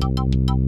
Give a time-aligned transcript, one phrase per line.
[0.00, 0.65] Thank you.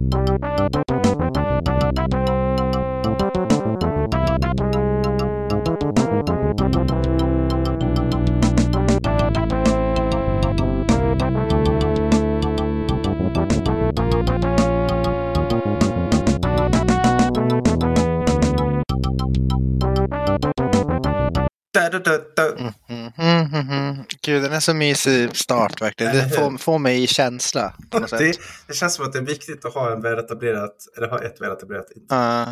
[24.29, 26.15] Gud, den är så mysig start verkligen.
[26.15, 27.73] Det får, får mig i känsla.
[27.91, 28.41] På något Det, sätt.
[28.67, 31.91] det känns som att det är viktigt att ha en väletablerat, eller ha ett väletablerat
[31.95, 32.15] intro.
[32.17, 32.49] Uh,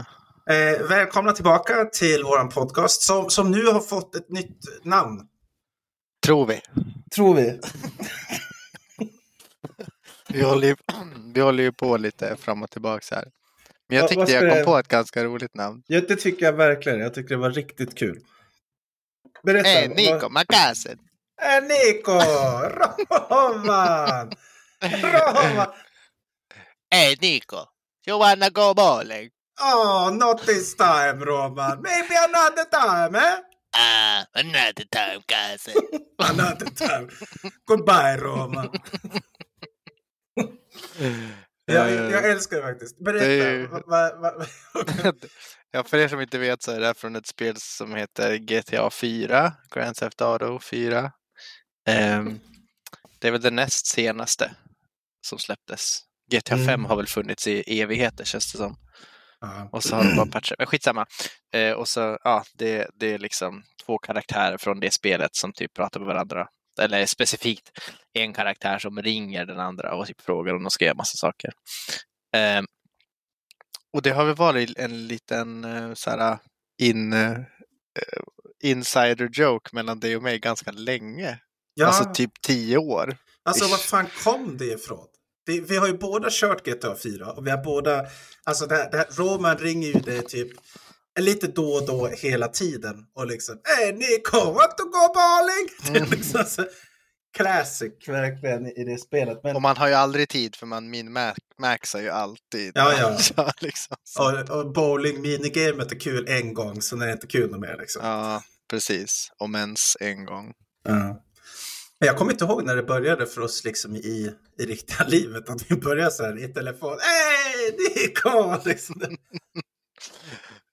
[0.50, 5.22] Eh, välkomna tillbaka till våran podcast som, som nu har fått ett nytt namn.
[6.26, 6.62] tror vi.
[7.16, 7.60] Tror vi.
[10.30, 10.76] Vi håller, ju,
[11.34, 13.26] vi håller ju på lite fram och tillbaka här.
[13.90, 15.84] Men jag Vad- tyckte vad jag kom på ett ganska roligt namn.
[15.88, 17.00] Ja, det tycker jag verkligen.
[17.00, 18.20] Jag tycker det var riktigt kul.
[19.44, 19.70] Berätta.
[19.70, 20.26] Hej, vad- Nico!
[20.26, 20.30] Eh,
[21.62, 22.20] Nico!
[23.30, 24.30] Roman!
[24.82, 25.68] Roman!
[26.92, 27.66] Hej, Nico!
[28.06, 29.30] You wanna go bowling?
[29.60, 31.82] Oh, not this time, Roman.
[31.82, 33.38] Maybe another time, eh?
[33.74, 35.76] Ah, another time, cousin.
[36.20, 37.10] Another time.
[37.66, 38.70] Goodbye, Roman.
[41.70, 43.00] Jag, jag älskar det faktiskt.
[43.00, 43.26] Berätta.
[43.26, 43.68] Det
[45.72, 48.38] ja, för er som inte vet så är det här från ett spel som heter
[48.38, 51.12] GTA 4, Grand Theft Auto 4.
[51.88, 52.40] Ehm,
[53.20, 54.52] det är väl det näst senaste
[55.22, 56.00] som släpptes.
[56.32, 56.86] GTA 5 Mm.
[56.86, 58.76] har väl funnits i evigheter känns det som.
[59.40, 59.70] Ja.
[59.72, 61.06] Och så har de bara patchat, men skitsamma.
[61.54, 65.74] Eh, och så, ja, det, det är liksom två karaktärer från det spelet som typ
[65.74, 66.48] pratar med varandra.
[66.82, 67.70] Eller specifikt
[68.14, 71.52] en karaktär som ringer den andra och typ frågar om de ska göra massa saker.
[72.36, 72.62] Eh,
[73.94, 76.38] och det har väl varit en liten eh, så här,
[76.82, 77.40] in, eh,
[78.64, 81.40] insider joke mellan dig och mig ganska länge.
[81.80, 83.18] Ja, Alltså typ tio år.
[83.46, 85.08] Alltså var fan kom det ifrån?
[85.46, 88.06] Det, vi har ju båda kört GTA 4 och vi har båda,
[88.44, 90.52] alltså det här, det här, Roman ringer ju dig typ
[91.20, 93.56] lite då och då hela tiden och liksom
[93.94, 95.94] Nico, want to go bowling?
[95.94, 96.66] Det är liksom så,
[97.38, 99.40] classic verkligen i det spelet.
[99.44, 101.18] Men, Och man har ju aldrig tid för man min
[101.60, 102.72] maxar ju alltid.
[102.76, 103.18] Ja, ja.
[103.20, 107.60] Så liksom, och, och bowling minigamet är kul en gång, sen är det inte kul
[107.60, 108.02] mer liksom.
[108.06, 109.32] Ja, precis.
[109.38, 110.54] Om ens en gång.
[110.84, 111.24] Ja.
[112.00, 115.50] Jag kommer inte ihåg när det började för oss liksom i, i riktiga livet.
[115.50, 116.98] Att vi började så här i telefon.
[117.00, 118.56] Hej Nico!
[118.70, 119.02] Liksom.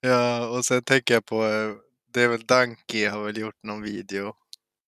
[0.01, 1.73] Ja, och sen tänker jag på, eh,
[2.13, 4.34] det är väl Donkey har väl gjort någon video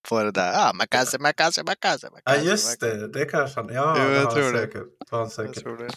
[0.09, 0.53] på det där.
[0.57, 2.45] Ah, makase, makase, makase, Ja makase.
[2.51, 3.75] just det, det kanske han.
[3.75, 4.59] Ja, Jo, jag tror det.
[4.61, 4.83] säkert.
[5.11, 5.91] Jag tror det.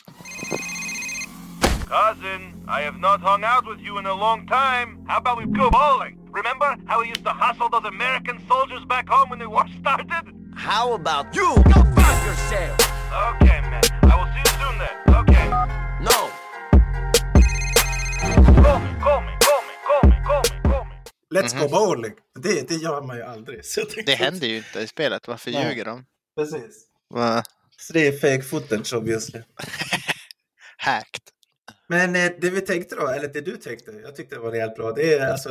[1.89, 5.03] Cousin, I have not hung out with you in a long time.
[5.07, 6.19] How about we go bowling?
[6.31, 10.25] Remember how we used to hustle those American soldiers back home when the war started?
[10.55, 12.77] How about you go fuck yourself?
[13.31, 13.81] Okay, man.
[14.03, 14.95] I will see you soon then.
[15.21, 15.45] Okay.
[16.09, 16.17] No.
[18.63, 20.95] Call me, call me, call me, call me, call me, call me.
[21.31, 22.13] Let's go bowling.
[22.39, 23.65] Det, det gör man ju aldrig.
[23.65, 25.27] Så jag tänkte- Det händer ju inte i spelet.
[25.27, 25.67] Varför Nej.
[25.69, 26.05] ljuger de?
[26.37, 26.85] Precis.
[27.09, 27.43] Va?
[27.77, 29.41] Så det är fake footage obviously.
[30.77, 31.21] Hacked.
[31.89, 34.75] Men eh, det vi tänkte då, eller det du tänkte, jag tyckte det var rejält
[34.75, 34.91] bra.
[34.91, 35.49] Det är alltså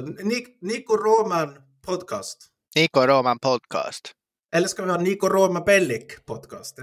[0.60, 1.54] Nico Roman
[1.86, 2.38] podcast.
[2.76, 4.12] Nico Roman podcast.
[4.54, 6.78] Eller ska vi ha Nico Roma Bellic podcast?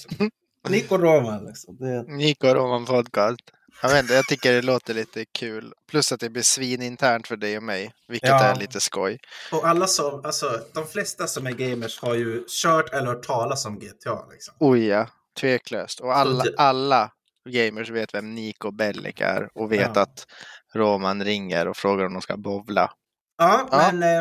[0.68, 1.76] Nico Roman liksom.
[1.76, 2.02] Det...
[2.02, 3.40] Nico Roman podcast.
[3.82, 5.72] Jag vet inte, jag tycker det låter lite kul.
[5.88, 7.92] Plus att det blir svininternt för dig och mig.
[8.08, 8.42] Vilket Ja.
[8.42, 9.18] är lite skoj.
[9.52, 13.66] Och alla som, alltså de flesta som är gamers har ju kört eller hört talas
[13.66, 14.54] om GTA liksom.
[14.60, 15.08] Oj ja,
[15.40, 16.00] tveklöst.
[16.00, 17.10] Och alla, alla
[17.48, 20.02] gamers vet vem Nico Bellic är och vet Ja.
[20.02, 20.26] att
[20.74, 22.92] Roman ringer och frågar om de ska bovla.
[23.38, 23.90] Ja, Ja.
[23.92, 24.18] men eh,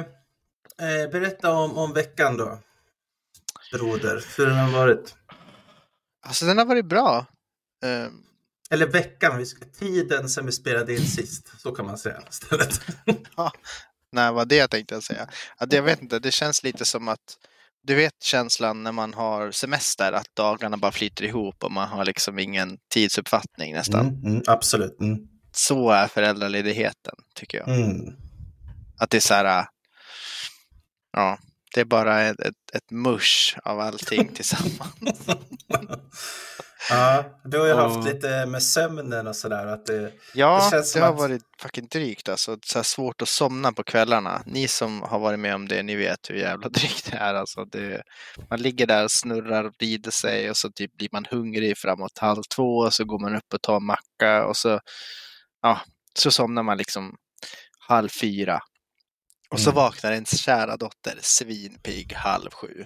[1.03, 2.59] eh, berätta om, om veckan då.
[3.73, 5.15] Broder, hur den har varit.
[6.25, 7.25] Alltså den har varit bra.
[7.85, 8.23] Ehm,
[8.69, 9.45] Eller veckan,
[9.79, 11.51] tiden sen vi spelade in sist.
[11.61, 12.81] Så kan man säga istället.
[14.11, 15.29] nej, vad det tänkte jag säga.
[15.57, 17.37] Att jag vet inte, det känns lite som att
[17.89, 22.05] du vet känslan när man har semester, att dagarna bara flyter ihop och man har
[22.05, 24.07] liksom ingen tidsuppfattning nästan.
[24.07, 24.99] Mm, mm, absolut.
[24.99, 25.17] Mm.
[25.51, 27.69] Så är föräldraledigheten, tycker jag.
[27.69, 28.13] Mm.
[28.99, 29.65] Att det är så här, äh,
[31.13, 31.37] ja,
[31.75, 35.27] det är bara ett, ett, ett mush av allting tillsammans.
[36.89, 39.65] Ja, du har ju Och- haft lite med sömnen och sådär.
[39.67, 42.57] Att det, Ja, Det det, känns som har att- varit fucking drygt alltså.
[42.65, 44.41] Så svårt att somna på kvällarna.
[44.45, 47.33] Ni som har varit med om det, ni vet hur jävla drygt det är.
[47.33, 48.01] Alltså, det,
[48.49, 52.17] man ligger där och snurrar och vrider sig och så typ blir man hungrig framåt
[52.17, 54.79] halv två och så går man upp och tar en macka och så,
[55.61, 55.79] ja,
[56.19, 57.15] så somnar man liksom
[57.87, 58.59] halv fyra.
[59.51, 59.75] Och så Mm.
[59.75, 62.85] vaknar ens kära dotter svinpigg halv sju.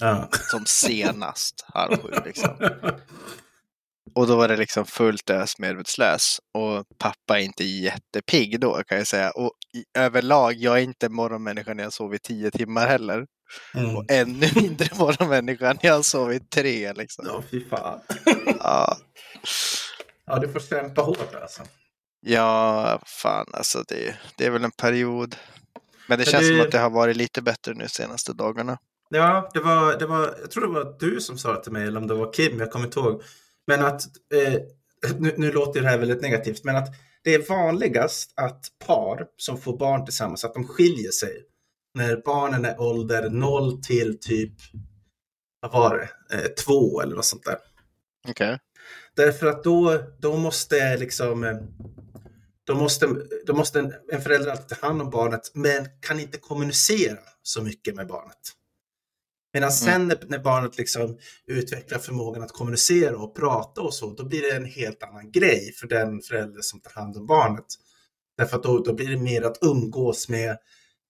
[0.00, 0.28] ja.
[0.50, 2.50] Som senast halv sju liksom.
[4.14, 6.38] Och då var det liksom fullt ös medvetslös.
[6.54, 9.30] Och pappa är inte jättepigg då kan jag säga.
[9.30, 9.52] Och
[9.98, 13.26] överlag, jag är inte morgonmänniska när jag sover tio timmar heller.
[13.74, 13.96] Mm.
[13.96, 17.24] Och ännu mindre morgonmänniska när jag sover tre liksom.
[17.28, 18.00] Ja, fy fan.
[18.60, 18.96] Ja,
[20.26, 21.62] Ja, du får kämpa hårt alltså.
[22.20, 25.36] ja fan alltså det, det är väl en period.
[26.08, 28.78] Men det känns det- som att det har varit lite bättre nu senaste dagarna.
[29.08, 32.00] Ja, det var, det var, jag tror det var du som sa till mig, eller
[32.00, 33.22] om det var Kim, jag kommer inte ihåg.
[33.66, 34.02] Men att,
[34.34, 34.54] eh,
[35.18, 36.88] nu, nu låter det här väldigt negativt, men att
[37.24, 41.42] det är vanligast att par som får barn tillsammans, att de skiljer sig
[41.94, 44.52] när barnen är ålder 0 till typ,
[45.60, 45.96] vad var
[46.30, 47.56] det, eh, två eller något sånt där.
[48.28, 48.58] Okej.
[49.16, 51.56] Därför att då, då måste liksom eh,
[52.66, 53.06] då måste,
[53.46, 57.62] då måste en, en förälder alltid ta hand om barnet men kan inte kommunicera så
[57.62, 58.38] mycket med barnet.
[59.52, 64.24] Medan sen när, när barnet liksom utvecklar förmågan att kommunicera och prata och så, då
[64.24, 67.64] blir det en helt annan grej för den förälder som tar hand om barnet.
[68.36, 70.58] Därför att då, då blir det mer att umgås med,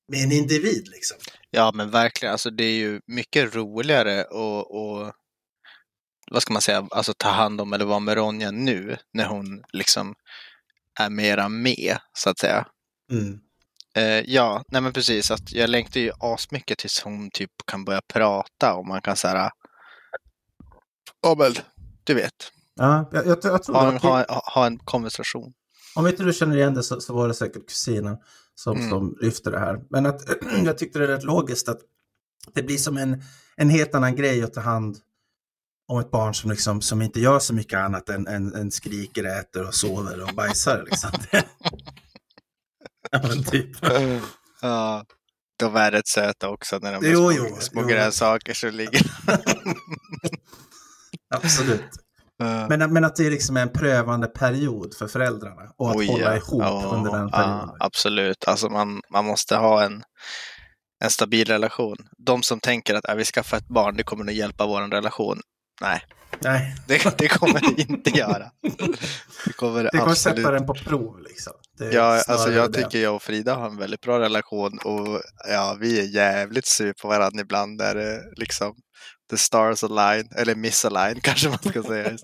[0.09, 1.17] med en individ liksom.
[1.51, 5.13] Ja men verkligen, alltså det är ju mycket roligare och, och
[6.31, 9.65] vad ska man säga, alltså ta hand om eller vara med Ronja nu när hon
[9.73, 10.15] liksom
[11.01, 12.67] är mera med så att säga.
[13.13, 13.39] Mm.
[13.97, 18.01] Eh, ja, nej men precis, att jag längtar ju asmycket tills hon typ kan börja
[18.13, 19.51] prata och man kan säga
[21.23, 21.53] Ja men,
[22.05, 22.35] du vet,
[22.77, 25.53] Ja, jag, jag, jag tror ha en, ha, ha en konversation.
[25.95, 28.17] Om inte du känner igen det så, så var det säkert kusinen
[28.55, 28.91] som, Mm.
[28.91, 29.81] som lyfte det här.
[29.91, 30.21] Men att,
[30.65, 31.81] jag tyckte det är rätt logiskt att
[32.55, 33.23] det blir som en,
[33.57, 34.99] en helt annan grej att ta hand
[35.89, 39.25] om ett barn som, liksom, som inte gör så mycket annat än, än, än skriker,
[39.25, 40.85] äter och sover och bajsar.
[40.87, 41.11] Liksom.
[43.11, 43.71] ja, men typ.
[44.63, 45.05] Ja,
[45.59, 47.89] de är rätt söta också när de är Jo, små, jo, små jo.
[47.89, 49.03] grönsaker som ligger.
[51.35, 51.91] Absolut.
[52.37, 52.67] Ja.
[52.69, 56.25] Men, men att det liksom är en prövande period för föräldrarna och att Oj, hålla
[56.25, 56.37] ja.
[56.37, 57.77] ihop Ja, under den ja, perioden.
[57.81, 60.03] absolut, alltså man, man måste ha en,
[61.05, 61.97] en stabil relation.
[62.27, 65.41] De som tänker att äh, vi skaffar ett barn, det kommer att hjälpa vår relation.
[65.81, 66.03] Nej,
[66.43, 68.51] Nej, det, det kommer det inte göra.
[69.45, 71.21] Det kommer det kommer absolut sätta den på prov.
[71.21, 71.53] Liksom.
[71.93, 72.83] Ja, alltså jag det.
[72.83, 76.93] tycker jag och Frida har en väldigt bra relation och ja, vi är jävligt sur
[77.03, 78.75] på varandra ibland där det liksom
[79.31, 82.11] the stars align, eller misalign kanske man ska säga.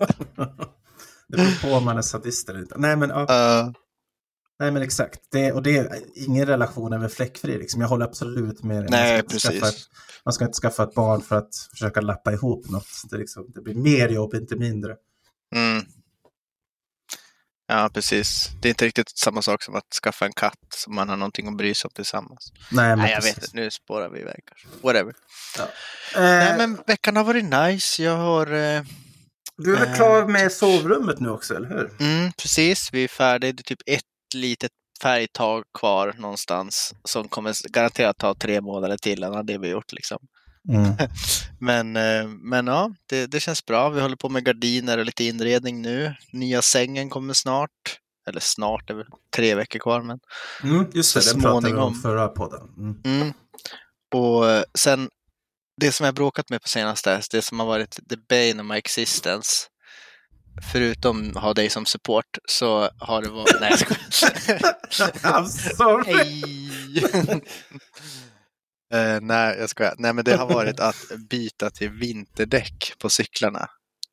[1.27, 2.75] det beror på om man är sadist eller inte.
[2.77, 3.71] Nej, men, ja, Uh,
[4.61, 5.19] nej, men exakt.
[5.31, 7.57] Det, och det är ingen relation är väl fläckfri.
[7.57, 7.81] Liksom.
[7.81, 8.89] Jag håller absolut med dig.
[8.91, 9.81] Man Nej, ska inte skaffa precis.
[9.85, 9.91] ett-
[10.25, 12.87] Man ska inte skaffa ett barn för att försöka lappa ihop något.
[13.09, 14.95] Det, liksom, det blir mer jobb, inte mindre.
[15.55, 15.85] mm.
[17.67, 18.49] Ja, precis.
[18.61, 21.47] Det är inte riktigt samma sak som att skaffa en katt som man har någonting
[21.47, 22.51] att bry sig om tillsammans.
[22.71, 23.37] Nej, Nej, jag precis.
[23.37, 23.57] vet inte.
[23.57, 24.67] Nu spårar vi iväg kanske.
[24.87, 25.13] Whatever.
[26.15, 28.03] Eh, Nej, men veckan har varit nice.
[28.03, 28.47] Jag har...
[28.47, 28.81] Eh,
[29.57, 31.91] Du är väl eh, klar med sovrummet nu också, eller hur?
[31.99, 33.51] mm, precis, vi är färdiga.
[33.53, 39.23] Det är typ ett litet färgtag kvar någonstans som kommer garanterat ta tre månader till
[39.23, 39.93] innan det blir gjort.
[39.93, 40.17] Liksom.
[40.69, 40.93] Mm.
[41.59, 43.89] Men, eh, men ja, det, det känns bra.
[43.89, 46.15] Vi håller på med gardiner och lite inredning nu.
[46.31, 47.99] Nya sängen kommer snart.
[48.27, 49.05] Eller snart, det är väl
[49.35, 50.01] tre veckor kvar.
[50.01, 50.19] Men...
[50.63, 52.61] Mm, just det, det pratade vi om förra podden.
[52.77, 53.01] Mm.
[53.05, 53.33] Mm.
[54.15, 55.09] Och eh, sen,
[55.81, 58.77] det som jag bråkat med på senaste, det som har varit the bane of my
[58.77, 59.67] existence,
[60.71, 63.57] förutom ha dig som support, så har det varit...
[63.61, 64.59] Nej, jag skojar.
[65.21, 66.13] I'm sorry.
[66.13, 67.41] Hej!
[68.93, 69.95] Eh, nej, jag skojar.
[69.97, 70.95] Nej, men det har varit att
[71.29, 73.69] byta till vinterdäck på cyklarna.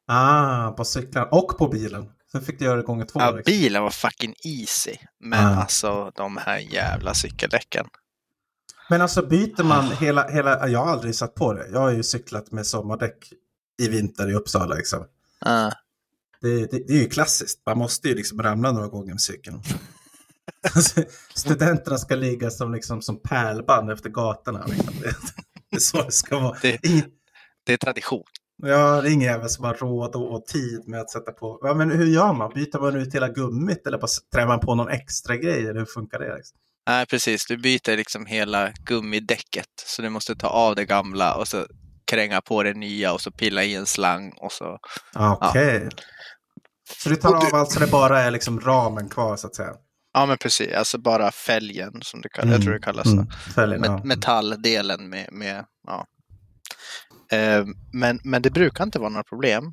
[0.07, 2.07] Ah, på cyklar och på bilen.
[2.33, 3.21] Sen fick du göra det gånger två.
[3.21, 3.53] Ja, liksom.
[3.53, 4.97] bilen var fucking easy.
[5.21, 5.61] Men Ah.
[5.61, 7.87] alltså de här jävla cykeldäcken.
[8.91, 10.69] Men alltså byter man hela, hela...
[10.69, 11.69] Jag har aldrig satt på det.
[11.73, 13.33] Jag har ju cyklat med sommardäck
[13.83, 14.75] i vinter i Uppsala.
[14.75, 15.05] Liksom.
[15.41, 15.71] Ah.
[16.41, 17.63] Det, det, det är ju klassiskt.
[17.67, 19.63] Man måste ju liksom ramla några gånger med cykeln.
[20.75, 21.03] Alltså,
[21.35, 24.67] Studenterna ska ligga som, liksom, som pärlband efter gatorna.
[24.67, 24.95] Liksom.
[25.03, 25.15] Det,
[25.71, 26.59] det är så det ska vara.
[26.63, 26.79] Det-
[27.67, 28.23] Det är tradition.
[28.63, 31.59] ja, det är ingen jävel som har råd och, och tid med att sätta på.
[31.63, 32.53] Ja, men hur gör man?
[32.55, 35.61] Byter man ut hela gummit eller bara trär man på någon extra grej?
[35.67, 36.37] Eller hur funkar det?
[36.37, 36.59] Liksom?
[36.89, 37.47] Nej, precis.
[37.47, 39.67] Du byter liksom hela gummidäcket.
[39.87, 41.67] Så du måste ta av det gamla och så
[42.09, 44.79] kränga på det nya och så pilla i en slang och så.
[45.15, 45.89] Okej.
[47.03, 49.47] Så du tar Och du- av allt så det bara är liksom ramen kvar så
[49.47, 49.73] att säga?
[50.15, 50.73] Ja, men precis.
[50.75, 52.47] Alltså bara fälgen som det kallas.
[52.51, 53.07] Jag Mm, tror det kallas.
[53.07, 54.01] Mm, fälgen, Met- ja.
[54.05, 56.07] metalldelen med, med ja.
[57.37, 59.73] Eh, men, men det brukar inte vara några problem.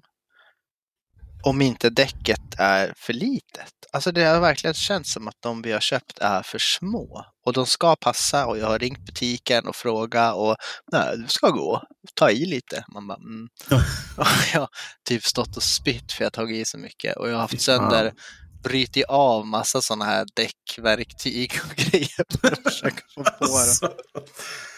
[1.46, 3.74] Om inte däcket är för litet.
[3.92, 7.26] Alltså det har verkligen känts som att de vi har köpt är för små.
[7.46, 10.56] Och de ska passa och jag har ringt butiken och frågat och
[10.92, 11.82] nej, du ska gå.
[12.16, 12.86] Ta i lite.
[12.94, 13.48] Man bara, mm.
[14.18, 14.70] och jag har
[15.08, 17.62] typ stått och spytt för jag har tagit i så mycket och jag har haft
[17.62, 18.14] sönder
[18.70, 23.54] brutit av massa sådana här däckverktyg och grejer för att försöka få på dem.
[23.56, 23.86] Alltså,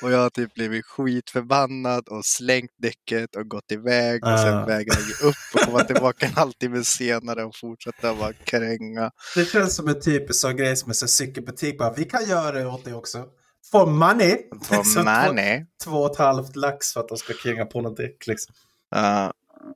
[0.02, 4.66] Och jag har typ blivit skitförbannad och slängt däcket och gått iväg och sen Ah.
[4.66, 9.12] vägrade ge upp och komma tillbaka en halvtimme senare och fortsätta bara kränga.
[9.36, 12.66] det känns som en typisk sån grej som en cykelbutik bara, vi kan göra det
[12.66, 13.26] åt dig också.
[13.72, 14.38] For money!
[14.64, 15.60] För Så money.
[15.84, 18.56] Två, två och ett halvt lax för att de ska kränga på något däck liksom.
[18.96, 19.34] Ja,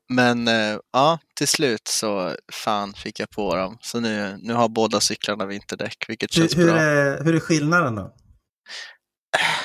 [0.10, 3.78] men eh, ja, till slut så fan fick jag på dem.
[3.82, 6.82] Så nu, nu har båda cyklarna vinterdäck, vilket känns Hur, hur, bra.
[6.82, 8.16] är, hur är skillnaden då?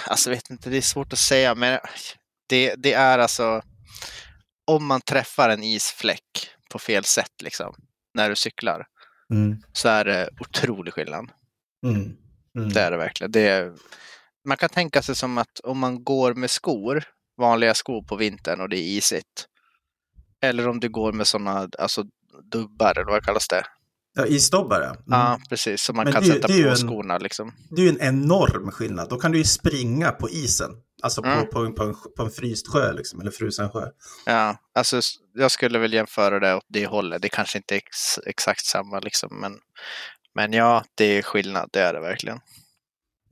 [0.07, 1.79] Alltså vet inte, det är svårt att säga, men
[2.49, 3.63] det, det är alltså
[4.67, 7.75] om man träffar en isfläck på fel sätt liksom,
[8.15, 8.87] när du cyklar,
[9.33, 9.63] Mm.
[9.73, 11.31] så är det otrolig skillnad.
[11.87, 12.17] Mm.
[12.59, 12.73] Mm.
[12.73, 13.31] Det är det verkligen.
[13.33, 13.73] Det är,
[14.49, 17.05] man kan tänka sig som att om man går med skor,
[17.41, 19.47] vanliga skor på vintern och det är isigt.
[20.43, 22.05] Eller om du går med sådana alltså,
[22.53, 23.63] dubbar, eller vad kallas det?
[24.19, 24.85] Ja, isdobbare.
[24.87, 25.01] Mm.
[25.07, 25.83] Ja, precis.
[25.83, 27.53] Som man Men kan det sätta det på en- skorna liksom.
[27.71, 29.09] Det är ju en enorm skillnad.
[29.09, 30.71] Då kan du ju springa på isen.
[31.03, 31.47] Alltså på, Mm.
[31.51, 33.87] på, en- på, en, på en fryst sjö, liksom, eller frusen sjö.
[34.27, 35.01] Ja, alltså
[35.35, 37.23] jag skulle väl jämföra det åt det hållet.
[37.23, 39.53] Det kanske inte är ex, exakt samma liksom, men,
[40.35, 41.69] men ja, det är skillnad.
[41.73, 42.39] Det är det verkligen.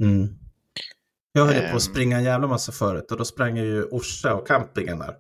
[0.01, 0.29] Mm.
[1.33, 1.77] Jag höll ju på Ehm.
[1.77, 5.15] att springa en jävla massa förut och då sprang jag ju Orsa och campingen där.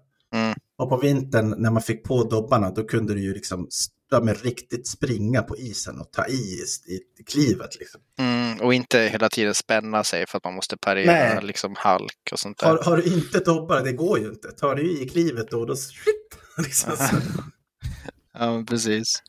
[0.76, 3.68] Och på vintern när man fick på dobbarna då kunde du ju liksom
[4.10, 7.78] ja, men riktigt springa på isen och ta i i, i klivet.
[7.78, 8.00] Liksom.
[8.18, 11.38] Mm, och inte hela tiden spänna sig för att man måste parera Nej.
[11.42, 12.66] liksom halk och sånt där.
[12.66, 14.48] Har, har du inte dobbar, det går ju inte.
[14.48, 17.16] Tar du i klivet då, då shit, liksom, så.
[18.38, 19.22] Ja, precis.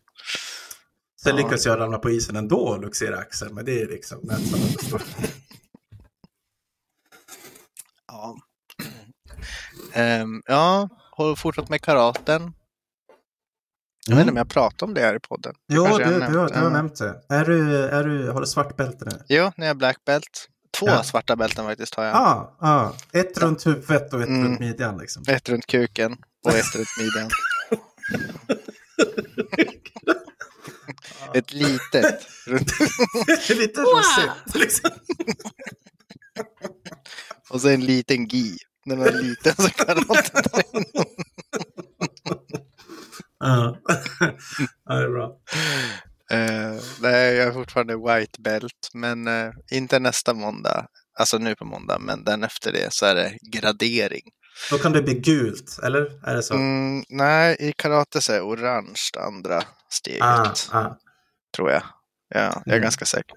[1.24, 1.44] Sen Ja.
[1.44, 5.00] lyckas jag ramla på isen ändå och luxera axeln, men det är liksom nästan
[8.08, 8.38] Ja.
[9.94, 12.54] Ehm, ja, har fortsatt med karaten.
[14.08, 15.56] Jag vet inte om jag pratar om det här i podden.
[15.74, 16.00] Jo, du, jag
[16.32, 17.22] du, har, du har nämnt det.
[17.30, 19.12] Är du, är du, har du svart bälte nu?
[19.28, 20.50] Jo, jag är black belt.
[20.80, 21.04] Två Ja.
[21.04, 22.14] svarta bälten faktiskt har jag.
[22.16, 22.94] Ja, ah, ah.
[23.14, 24.44] ett runt huvudet och ett Mm.
[24.48, 24.98] runt midjan.
[24.98, 25.24] Liksom.
[25.28, 27.30] Ett runt kuken och ett runt midjan.
[31.34, 32.80] Ett litet runt
[33.50, 34.56] Lite rosett.
[34.56, 34.90] Liksom.
[37.50, 38.58] och så en liten gi.
[38.86, 41.06] Den var liten så karaten där inne.
[43.40, 43.78] Ja.
[44.86, 45.38] ja, det är bra.
[46.32, 50.88] Eh, nej, jag är fortfarande white belt, men eh, inte nästa måndag.
[51.20, 54.22] Alltså nu på måndag, men den efter det så är det gradering.
[54.72, 56.28] Då kan det bli gult, eller?
[56.28, 56.54] Är det så?
[56.54, 60.98] Mm, nej, i karate så är orange det andra steget, ah, ah.
[61.56, 61.84] tror jag.
[62.30, 62.82] Ja, jag är Mm.
[62.82, 63.36] ganska säker.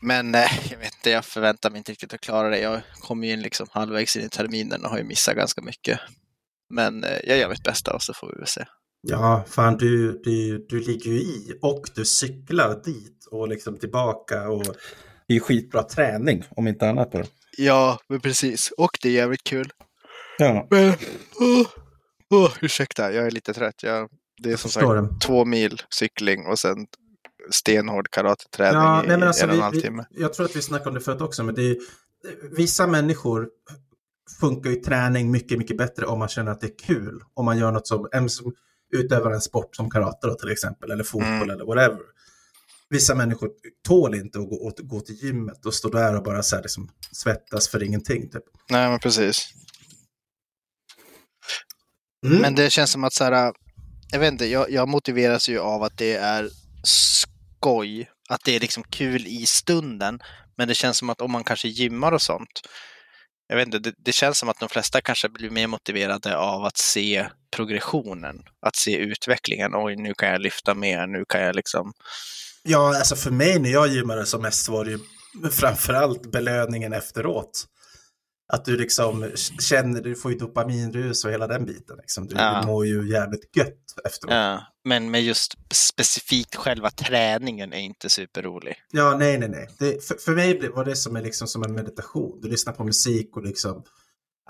[0.00, 2.58] Men eh, jag vet inte, jag förväntar mig inte riktigt att klara det.
[2.58, 6.00] Jag kommer ju in liksom halvvägs in i terminen och har ju missat ganska mycket.
[6.70, 8.64] Men eh, jag gör mitt bästa och så får vi väl se.
[9.08, 14.48] Ja, fan du, du, du ligger ju i och du cyklar dit och liksom tillbaka.
[14.48, 17.12] Och det är ju skitbra träning, om inte annat.
[17.12, 17.22] Då.
[17.56, 18.70] Ja, men precis.
[18.70, 19.72] Och det är jävligt kul.
[20.38, 20.88] Ja, Men,
[21.34, 21.66] oh,
[22.30, 23.82] oh, ursäkta, jag är lite trött.
[23.82, 24.08] Jag,
[24.42, 25.26] det är som sagt det.
[25.26, 26.86] två mil cykling och sen
[27.50, 30.06] stenhård karateträning Ja, i nej, men alltså, en och en halv timme.
[30.10, 31.76] jag tror att vi snackade om det förut också, men det är,
[32.56, 33.48] vissa människor
[34.40, 37.20] funkar ju träning mycket, mycket bättre om man känner att det är kul.
[37.34, 38.52] Om man gör något som, en som
[38.92, 41.50] utövar en sport som karate då, till exempel, eller fotboll Mm.
[41.50, 42.00] eller whatever.
[42.90, 43.50] Vissa människor
[43.88, 46.62] tål inte att gå, att gå till gymmet och stå där och bara så här,
[46.62, 48.30] liksom, svettas för ingenting.
[48.30, 48.42] Typ.
[48.70, 49.48] Nej, men precis.
[52.26, 52.38] Mm.
[52.38, 53.52] Men det känns som att så här,
[54.12, 56.50] jag vet inte, jag, jag motiveras ju av att det är
[57.56, 60.18] skoj, att det är liksom kul i stunden.
[60.56, 62.60] Men det känns som att om man kanske gymmar och sånt,
[63.48, 66.64] jag vet inte, det, det känns som att de flesta kanske blir mer motiverade av
[66.64, 69.70] att se progressionen, att se utvecklingen.
[69.74, 71.92] Oj, nu kan jag lyfta mer, nu kan jag liksom...
[72.62, 74.98] Ja, alltså för mig när jag gymmade som mest var det ju
[75.50, 77.64] framförallt belöningen efteråt.
[78.52, 81.96] Att du liksom känner, du får ju dopaminrus och hela den biten.
[81.96, 82.26] Liksom.
[82.26, 82.60] Du, Ja.
[82.60, 84.32] du mår ju jävligt gött efteråt.
[84.34, 88.76] Ja, Ja, men med just specifikt själva träningen är inte superrolig.
[88.92, 89.68] nej, nej, nej.
[89.78, 92.40] Det, för, för mig var det som, en, liksom, som en meditation.
[92.42, 93.84] Du lyssnar på musik och liksom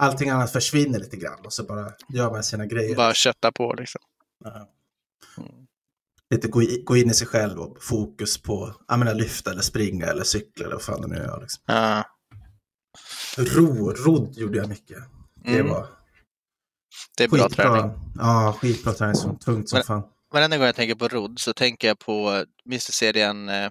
[0.00, 2.96] allting annat försvinner lite grann och så bara gör man sina grejer.
[2.96, 4.00] Bara kötta på liksom.
[4.44, 4.68] Ja.
[5.38, 5.50] Mm.
[6.30, 9.62] Lite gå, i, gå in i sig själv och fokus på jag menar, lyfta eller
[9.62, 11.40] springa eller cykla eller vad fan det nu är.
[11.40, 11.62] Liksom.
[11.66, 12.04] Ja.
[13.38, 14.98] Ro, rodd gjorde jag mycket.
[15.44, 15.68] Det Mm.
[15.72, 15.86] var
[17.16, 17.82] Det är bra träning.
[17.82, 18.00] Skitbra.
[18.18, 19.14] Ja, skitbra träning.
[19.14, 20.02] Som tungt som Men- fan.
[20.32, 23.70] Varenda gång jag tänker på rodd så tänker jag på, minns du serien eh,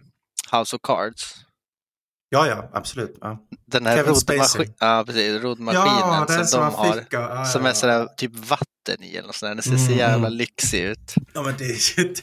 [0.51, 1.36] House of Cards?
[2.29, 3.17] Ja, ja, absolut.
[3.22, 4.65] Ja, Den här Kevin Spacey.
[4.65, 6.94] roddmaskin- ja, precis, roddmaskinen ja den som de har.
[6.94, 7.03] fick.
[7.13, 9.55] Ja, ja, Som är sådär typ vatten i eller något sånt där.
[9.55, 10.34] Den ser så Mm, jävla mm.
[10.38, 11.13] lyxig ut.
[11.34, 12.15] Ja, men det är ju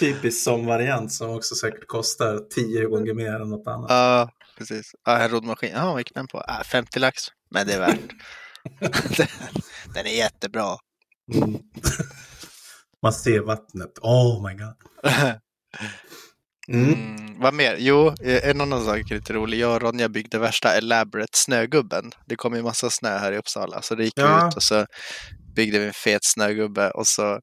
[0.00, 3.90] typiskt som variant som också säkert kostar tio gånger mer än något annat.
[3.90, 4.90] Ja, precis.
[5.04, 5.70] Ja, en roddmaskin.
[5.74, 6.38] Ja, vad gick den på?
[6.38, 7.22] Ah, 50 lax.
[7.50, 8.00] Men det är värt.
[9.94, 10.76] den, är jättebra.
[11.34, 11.52] Mm.
[13.02, 13.98] Man ser vattnet.
[14.02, 14.74] Oh my god.
[16.68, 16.94] Mm.
[16.94, 17.76] Mm, vad mer?
[17.78, 19.58] Jo, en annan sak är lite rolig.
[19.58, 22.12] Jag och Ronja byggde värsta elaborate snögubben.
[22.26, 24.48] Det kom ju massa snö här i Uppsala, så det gick Ja.
[24.48, 24.86] ut och så
[25.56, 27.40] byggde vi en fet snögubbe och så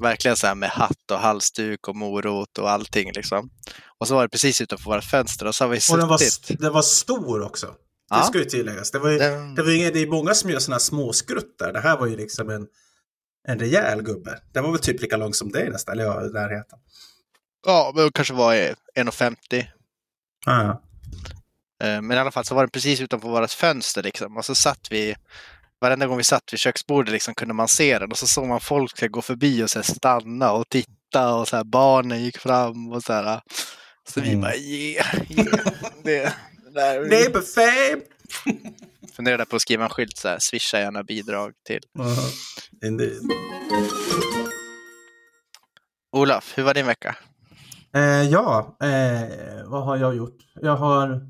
[0.00, 3.50] verkligen så här med hatt och halsduk och morot och allting liksom.
[3.98, 6.18] Och så var det precis utanför våra fönster och så har vi Och den var,
[6.58, 7.66] den var stor också.
[7.66, 7.74] Det
[8.18, 8.22] Ja.
[8.22, 8.90] ska ju tilläggas.
[8.90, 11.12] Det, var ju, Den- det, var ju, det är många som gör sådana här små
[11.12, 11.72] skruttar.
[11.72, 12.66] Det här var ju liksom en,
[13.48, 14.38] en rejäl gubbe.
[14.52, 16.78] Den var väl typ lika lång som dig nästan, eller ja, i närheten.
[17.66, 19.66] Ja, men kanske var eh, 1,50.
[20.46, 20.82] Ja.
[21.82, 24.36] Eh, Men i alla fall så var den precis utanför vårt fönster liksom.
[24.36, 25.16] Och så satt vi,
[25.82, 28.10] varenda gång vi satt vid köksbordet liksom kunde man se den.
[28.10, 31.34] Och så såg man folk så här gå förbi och så här stanna och titta
[31.34, 33.40] och så här barnen gick fram och så här.
[34.08, 34.40] Så vi Mm.
[34.40, 35.58] bara yeah, yeah.
[36.04, 37.00] Det, det där.
[37.08, 38.02] Neighbor fame!
[39.16, 41.80] Funderade på att skriva en skylt så här, swisha gärna bidrag till.
[41.98, 42.18] Uh.
[46.12, 47.16] Olaf, hur var din vecka?
[47.94, 49.28] Eh, ja, eh,
[49.66, 50.36] vad har jag gjort?
[50.60, 51.20] Jag har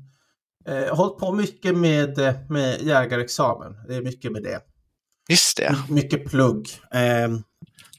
[0.67, 3.75] eh, hållit på mycket med, eh, med jägarexamen.
[3.87, 4.59] Det är mycket med det.
[5.29, 5.75] Just det.
[5.89, 6.69] Mycket plugg.
[6.91, 7.29] Eh,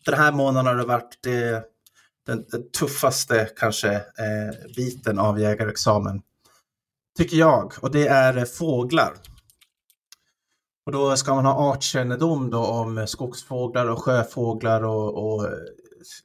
[0.05, 1.61] den här månaden har det varit eh,
[2.27, 6.23] den, den tuffaste kanske eh, biten av jägarexamen.
[7.19, 7.73] Tycker jag.
[7.81, 9.15] Och det är eh, fåglar.
[10.87, 15.49] Och då ska man ha artkännedom då om skogsfåglar och sjöfåglar och, och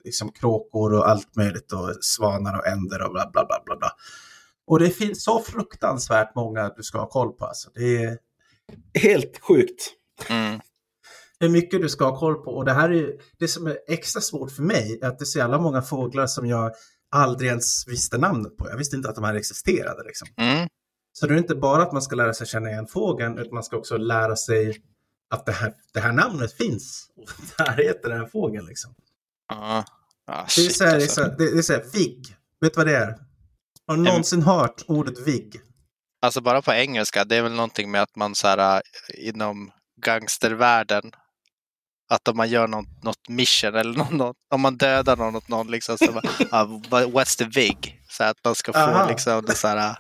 [0.04, 3.76] liksom kråkor och allt möjligt och svanar och änder och bla bla bla bla.
[3.76, 3.92] bla.
[4.70, 7.46] Och det finns så fruktansvärt många du ska ha koll på.
[7.46, 7.70] Alltså.
[7.74, 8.18] Det är
[8.94, 9.96] helt sjukt
[10.30, 10.60] Mm.
[11.40, 12.52] hur mycket du ska ha koll på.
[12.52, 15.26] Och det här är det som är extra svårt för mig, är att det är
[15.26, 16.72] så jävla många fåglar som jag
[17.12, 18.70] aldrig ens visste namnet på.
[18.70, 20.04] Jag visste inte att de här existerade.
[20.04, 20.28] Liksom.
[20.38, 20.68] Mm.
[21.14, 23.64] Så det är inte bara att man ska lära sig känna igen fågeln, utan man
[23.64, 24.78] ska också lära sig
[25.30, 27.10] att det här, det här namnet finns.
[27.16, 28.66] Och det här heter den här fågeln.
[28.66, 28.96] Liksom.
[30.28, 31.16] Det är shit, så här, det är alltså.
[31.16, 32.36] så här, det är så här vigg.
[32.62, 33.29] Vet du vad det är?
[33.90, 35.62] Har du någonsin hört ordet vigg?
[36.22, 39.72] Alltså bara på engelska, det är väl någonting med att man så här äh, inom
[40.06, 41.12] gangstervärlden
[42.10, 45.98] att om man gör något, något mission eller något, om man dödar någon, någon liksom
[45.98, 46.22] så bara,
[46.90, 48.00] what- what's the vig?
[48.10, 49.10] Så att man ska få Aha.
[49.10, 49.96] liksom det så här,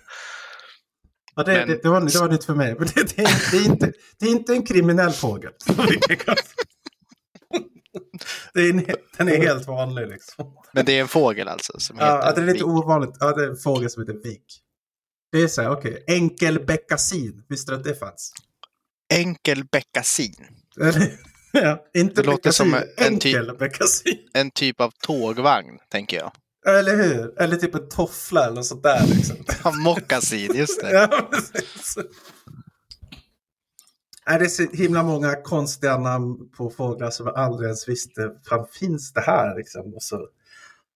[1.35, 2.75] Ja, det, Men- det, det, var, det var nytt för mig.
[2.79, 5.51] Men det, det, är, det, är inte, det är inte en kriminell fågel.
[8.53, 8.85] Det är en,
[9.17, 10.53] den är helt vanlig liksom.
[10.73, 12.67] men det är en fågel alltså som Ja, heter det är lite vig.
[12.67, 13.15] ovanligt.
[13.19, 14.43] Ja, det är en fågel som heter vigg.
[15.31, 16.03] Det är så här, okej.
[16.07, 17.43] Enkelbeckasin.
[17.49, 18.33] Visste du att det fanns?
[19.13, 20.35] Enkelbeckasin.
[21.51, 23.61] Ja, inte Det låter som en typ-.
[24.33, 26.31] En typ av tågvagn, tänker jag.
[26.77, 27.41] Eller hur?
[27.41, 29.07] Eller typ en toffla eller något sånt där.
[29.07, 29.35] Liksom.
[29.63, 30.91] Ja, Mockasin, just det.
[30.91, 31.95] Ja, precis.
[34.29, 38.31] Nej, det är så himla många konstiga namn på fåglar som jag aldrig ens visste.
[38.49, 39.93] Fan, finns det här liksom?
[39.93, 40.27] Och så,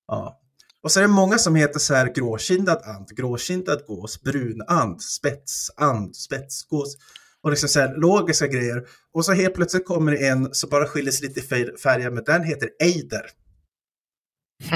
[0.07, 0.39] ja.
[0.83, 6.15] och så är det många som heter så här gråkindad and, gråkindad gås, brunand, spetsand,
[6.15, 6.97] spetsgås.
[7.41, 8.87] Och liksom så här logiska grejer.
[9.13, 12.13] Och så helt plötsligt kommer det en som bara skiljer sig lite i färg- färgen,
[12.13, 13.25] men den heter Eider.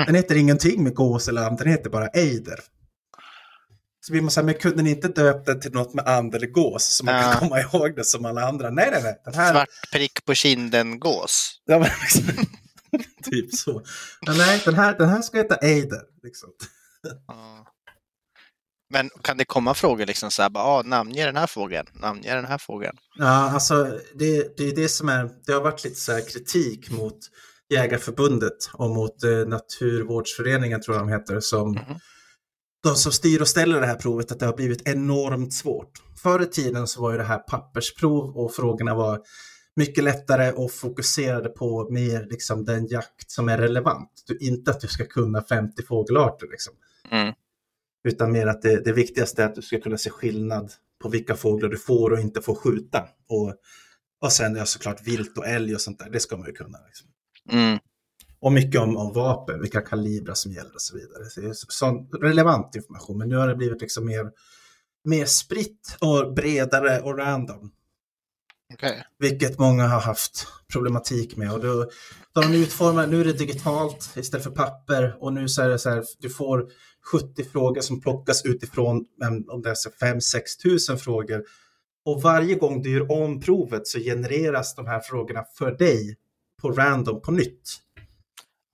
[0.06, 2.60] Den heter ingenting med gås eller and, den heter bara Eider.
[4.08, 6.36] Så blir man så här, men kunde ni inte döpt den till något med and
[6.36, 7.22] eller gås så man Ja.
[7.22, 8.70] kan komma ihåg det som alla andra?
[8.70, 9.22] Nej, nej, nej.
[9.26, 11.62] Den här, Svart prick på kinden gås.
[11.66, 12.24] Ja, men liksom,
[13.32, 13.82] typ så.
[14.28, 16.02] Men nej, den här, den här ska heta Eider.
[16.24, 16.50] Liksom.
[17.28, 17.66] Ja.
[18.94, 22.36] Men kan det komma frågor liksom så här, bara, ah, namnge den här fågeln, namnge
[22.36, 22.98] den här fågeln?
[23.16, 26.92] Ja, alltså det, det är det som är, det har varit lite så här kritik
[26.92, 27.18] mot
[27.74, 32.00] Jägarförbundet och mot eh, Naturvårdsföreningen tror jag de heter, som Mhm.
[32.88, 35.92] De som styr och ställer det här provet, att det har blivit enormt svårt.
[36.24, 39.22] Förr i tiden så var ju det här pappersprov och frågorna var
[39.76, 44.10] mycket lättare och fokuserade på mer liksom den jakt som är relevant.
[44.28, 46.74] Du, inte att du ska kunna 50 fågelarter liksom.
[47.12, 47.34] Mm.
[48.08, 50.72] Utan mer att det, det viktigaste är att du ska kunna se skillnad
[51.02, 53.08] på vilka fåglar du får och inte får skjuta.
[53.30, 53.56] Och,
[54.22, 56.78] och sen ja, såklart vilt och älg och sånt där, det ska man ju kunna.
[56.88, 57.08] Liksom.
[57.52, 57.80] Mm.
[58.40, 61.26] Och mycket om, om vapen, vilka kalibrar som gäller och så vidare.
[61.30, 64.32] Så det är sån relevant information, men nu har det blivit liksom mer,
[65.04, 67.72] mer spritt och bredare och random.
[68.74, 69.04] Okej.
[69.20, 71.54] Vilket många har haft problematik med.
[71.54, 71.90] Och då,
[72.34, 75.80] då de utformat, nu är det digitalt istället för papper och nu så är det
[75.80, 76.68] så här, du får
[77.12, 79.06] 70 frågor som plockas utifrån
[79.48, 81.44] om det är 5-6 tusen frågor.
[82.06, 86.18] Och varje gång du gör om provet så genereras de här frågorna för dig
[86.62, 87.78] på random på nytt.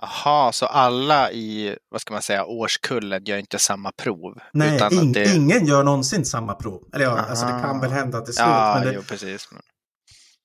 [0.04, 4.40] Aha, så alla i, vad ska man säga, årskullen gör inte samma prov?
[4.54, 5.36] Nej, att det...
[5.36, 6.82] ingen gör någonsin samma prov.
[6.94, 8.48] Eller ja, alltså det kan väl hända till slut.
[8.48, 9.48] Ja, men, det, jo, precis.
[9.52, 9.62] Men-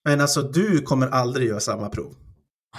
[0.05, 2.15] men alltså du kommer aldrig göra samma prov.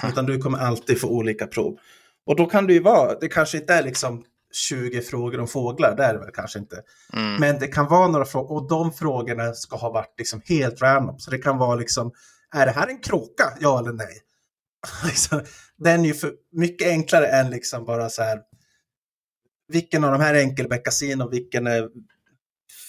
[0.07, 1.77] Utan du kommer alltid få olika prov.
[2.25, 4.23] Och då kan det ju vara, det kanske inte är liksom
[4.69, 6.81] 20 frågor om fåglar, det är det väl kanske inte.
[7.13, 7.35] Mm.
[7.35, 11.19] Men det kan vara några frågor, och de frågorna ska ha varit liksom helt random.
[11.19, 12.11] Så det kan vara liksom,
[12.55, 13.53] är det här en kråka?
[13.59, 14.21] Ja eller nej?
[15.79, 18.39] den är ju för mycket enklare än liksom bara så här,
[19.67, 21.89] vilken av de här är enkelbeckasin och vilken är,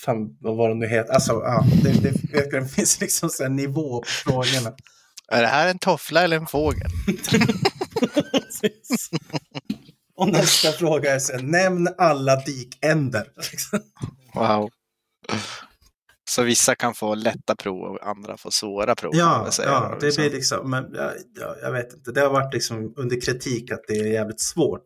[0.04, 1.92] fan vad var det nu heter, alltså ja, det,
[2.32, 4.76] det, det finns liksom så här nivå på frågorna.
[5.32, 6.90] Är det här en toffla eller en fågel?
[10.16, 13.26] Och nästa fråga är sen, nämn alla dikänder.
[14.34, 14.70] Wow.
[16.30, 19.10] Så vissa kan få lätta prov och andra får svåra prov.
[19.14, 20.22] Ja, ja det liksom.
[20.22, 23.80] blir liksom, men ja, ja, jag vet inte, det har varit liksom under kritik att
[23.88, 24.84] det är jävligt svårt.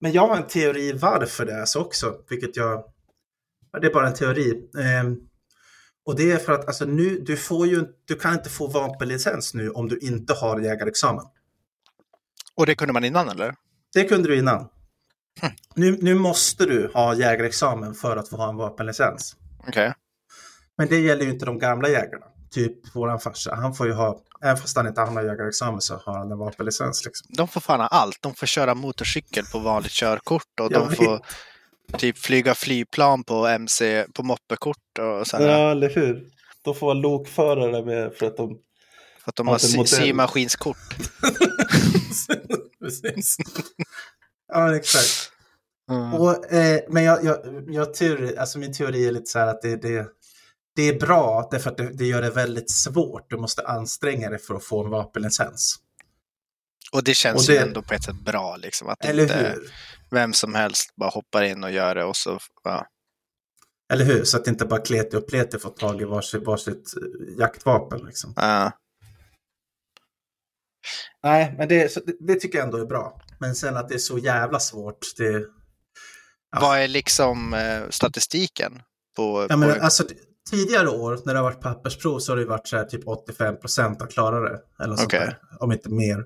[0.00, 2.84] Men jag har en teori varför det är så också, vilket jag,
[3.72, 4.70] ja, det är bara en teori.
[4.78, 5.16] Ehm,
[6.06, 9.54] och det är för att alltså nu, du får ju, du kan inte få vapenlicens
[9.54, 11.24] nu om du inte har jägarexamen.
[12.54, 13.54] Och det kunde man innan eller?
[13.94, 14.68] Det kunde du innan.
[15.74, 19.36] Nu, nu måste du ha jägarexamen för att få ha en vapenlicens.
[19.68, 19.94] Okej.
[20.78, 22.26] Men det gäller ju inte de gamla jägarna.
[22.50, 26.18] Typ våran farsa, han får ju ha, även fast han inte har jägarexamen så har
[26.18, 27.04] han en vapenlicens.
[27.04, 27.26] Liksom.
[27.36, 28.18] De får fan ha allt.
[28.20, 30.96] De får köra motorcykel på vanligt körkort och Jag de vet.
[30.98, 31.20] får
[31.98, 35.70] typ flyga flygplan på MC, på moppekort och så här.
[35.70, 36.24] eller hur?
[36.62, 38.58] De får vara lokförare med för att de...
[39.24, 40.76] För att de Ja, har är symaskinskort.
[42.80, 43.36] Precis.
[44.52, 45.32] ja, exakt.
[45.90, 46.14] Mm.
[46.14, 49.62] Och, eh, men jag, jag, jag teori, alltså min teori är lite så här att
[49.62, 50.06] det, det,
[50.76, 53.30] det är bra därför att det, det gör det väldigt svårt.
[53.30, 55.76] Du måste anstränga dig för att få en vapenlicens.
[56.92, 58.88] Och det känns Och det- ju ändå på ett sätt bra liksom.
[58.88, 59.72] Att inte hur?
[60.10, 62.86] vem som helst bara hoppar in och gör det och så, ja.
[63.92, 64.24] Eller hur?
[64.24, 68.00] Så att inte bara kleti och pleti får tag i varsitt, varsitt eh, jaktvapen.
[68.06, 68.32] Liksom.
[68.36, 68.72] Ja.
[71.22, 73.20] Nej, men det, det tycker jag ändå är bra.
[73.38, 75.44] Men sen att det är så jävla svårt, det...
[76.52, 76.58] Ja.
[76.60, 78.82] Vad är liksom eh, statistiken?
[79.16, 79.80] På, Ja, men på...
[79.84, 80.04] alltså,
[80.50, 83.60] tidigare år när det har varit pappersprov så har det varit så här, typ 85
[83.60, 84.58] procent av klarare.
[84.78, 85.20] Eller något sånt Okej.
[85.20, 86.24] där, om inte mer.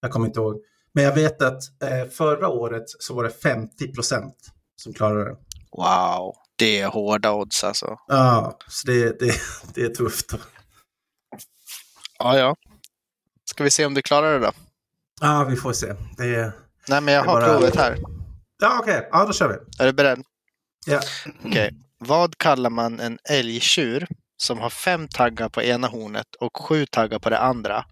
[0.00, 0.60] Jag kommer inte ihåg.
[0.92, 4.34] Men jag vet att eh, förra året så var det 50 procent
[4.76, 5.36] som klarade det.
[5.76, 7.98] Wow, det är hårda odds alltså.
[8.08, 9.34] Ja, så det, det,
[9.74, 10.34] det är tufft.
[12.18, 12.56] Ja, ja.
[13.44, 14.52] Ska vi se om du klarar det då?
[15.20, 15.94] Ja, vi får se.
[16.16, 16.52] Det är...
[16.88, 17.98] Nej, men jag har bara- provet här.
[18.62, 19.08] Ja, okej.
[19.12, 19.82] Ja, då kör vi.
[19.82, 20.22] Är du beredd?
[20.86, 21.00] Ja.
[21.44, 21.74] Okej.
[22.06, 27.18] Vad kallar man en älgtjur som har fem taggar på ena hornet och sju taggar
[27.18, 27.84] på det andra?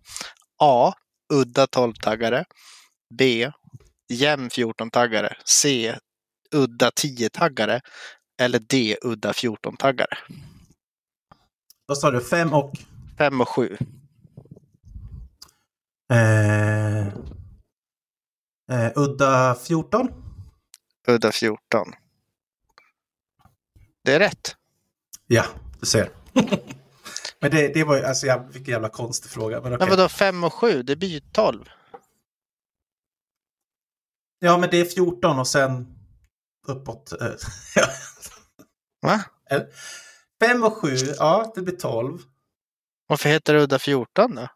[0.59, 0.93] A.
[1.33, 2.45] Udda 12-taggare.
[3.19, 3.51] B.
[4.09, 5.37] Jämn 14-taggare.
[5.45, 5.95] C.
[6.55, 7.81] Udda 10-taggare.
[8.41, 8.97] Eller D.
[9.03, 10.19] Udda 14-taggare.
[11.87, 12.21] Vad sa du?
[12.21, 12.73] Fem och...
[13.19, 13.77] Fem och sju.
[16.13, 17.07] Eh,
[18.73, 20.09] eh, udda 14?
[21.09, 21.93] Udda 14.
[24.05, 24.57] Det är rätt.
[25.27, 25.45] Ja,
[25.81, 26.11] du ser.
[27.41, 29.61] men det, det var ju, alltså jag, vilken jävla konstig fråga.
[29.61, 29.91] Men Men okej.
[29.91, 30.83] vadå fem och sju?
[30.83, 31.69] Det blir ju 12.
[34.39, 35.99] Ja, men det är 14 och sen
[36.67, 37.13] uppåt.
[37.21, 37.29] eh.
[39.03, 39.25] Va?
[40.41, 42.19] 5 och 7, ja, det blir 12.
[43.07, 44.49] Varför heter det udda 14 då?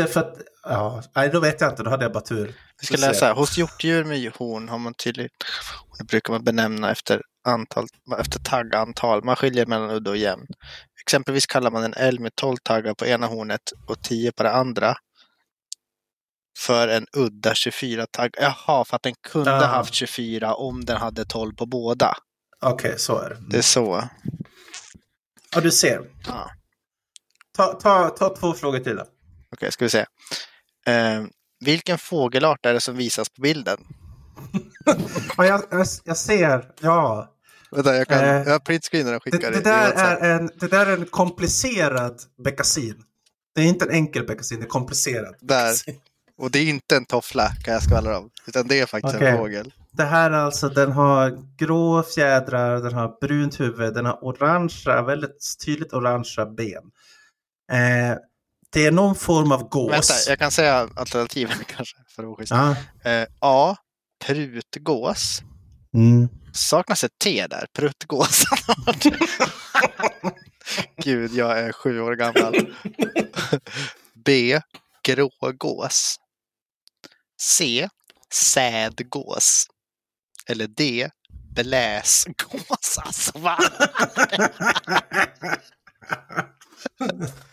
[0.00, 2.54] Därför att, ja, nej, då vet jag inte, då hade jag bara tur.
[2.80, 3.32] Vi ska läsa.
[3.32, 5.32] Hos hjortdjur med horn har man tydligt,
[5.98, 7.86] det brukar man benämna efter, antal,
[8.18, 9.24] efter taggantal.
[9.24, 10.46] Man skiljer mellan udda och jämn.
[11.06, 14.52] Exempelvis kallar man en älg med 12 taggar på ena hornet och 10 på det
[14.52, 14.96] andra
[16.58, 18.30] för en udda 24 tagg.
[18.40, 19.66] Jaha, för att den kunde Ah.
[19.66, 22.14] haft 24 om den hade 12 på båda.
[22.62, 23.36] Okej, så är det.
[23.50, 24.08] Det är så.
[25.54, 26.00] Ja, du ser.
[26.26, 26.50] Ja.
[27.56, 29.04] Ta, ta, ta två frågor till då.
[29.52, 30.06] Okej, ska vi se.
[30.86, 31.24] Eh,
[31.64, 33.78] vilken fågelart är det som visas på bilden?
[35.36, 37.34] Ja, jag, jag, jag ser, ja.
[37.70, 40.50] Vänta, jag, kan, Eh, jag har printscreenen och Det, skickar det, i där är en,
[40.60, 43.02] det där är en komplicerad beckasin.
[43.54, 45.34] Det är inte en enkel beckasin, det är komplicerad.
[45.40, 45.74] Där.
[46.38, 48.30] Och det är inte en toffla kan jag skvallra om.
[48.46, 49.28] Utan det är faktiskt Okej.
[49.28, 49.72] en fågel.
[49.90, 55.02] Det här är alltså, den har grå fjädrar, den har brunt huvud, den har orangea,
[55.02, 56.90] väldigt tydligt orangea ben.
[57.72, 58.16] Eh,
[58.72, 59.90] det är någon form av gås.
[59.90, 61.96] Vänta, jag kan säga alternativen kanske.
[62.08, 62.76] För att vara.
[63.04, 63.10] Ja.
[63.10, 63.76] Eh, A.
[64.24, 65.42] Prutgås.
[65.94, 66.28] Mm.
[66.52, 67.66] Saknas ett T där.
[67.76, 68.44] Pruttgås.
[71.04, 72.74] Gud, jag är sju år gammal.
[74.24, 74.60] B.
[75.02, 76.16] Grågås.
[77.40, 77.88] C.
[78.34, 79.66] Sädgås.
[80.46, 81.10] Eller D.
[81.54, 82.98] Bläsgås.
[82.98, 83.58] Alltså, va?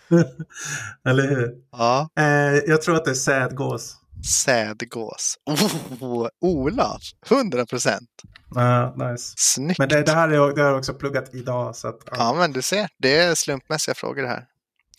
[1.09, 1.51] Eller hur?
[1.71, 2.25] Ja, Eh,
[2.67, 3.95] jag tror att det är sädgås.
[4.43, 5.37] sädgås.
[5.45, 8.09] Oh, Olof, 100 procent.
[8.55, 9.33] Ja, nice.
[9.37, 9.79] Snyggt.
[9.79, 11.75] Men det, det här är jag, det har jag också pluggat idag.
[11.75, 14.45] Så att, Ja, men du ser, det är slumpmässiga frågor det här.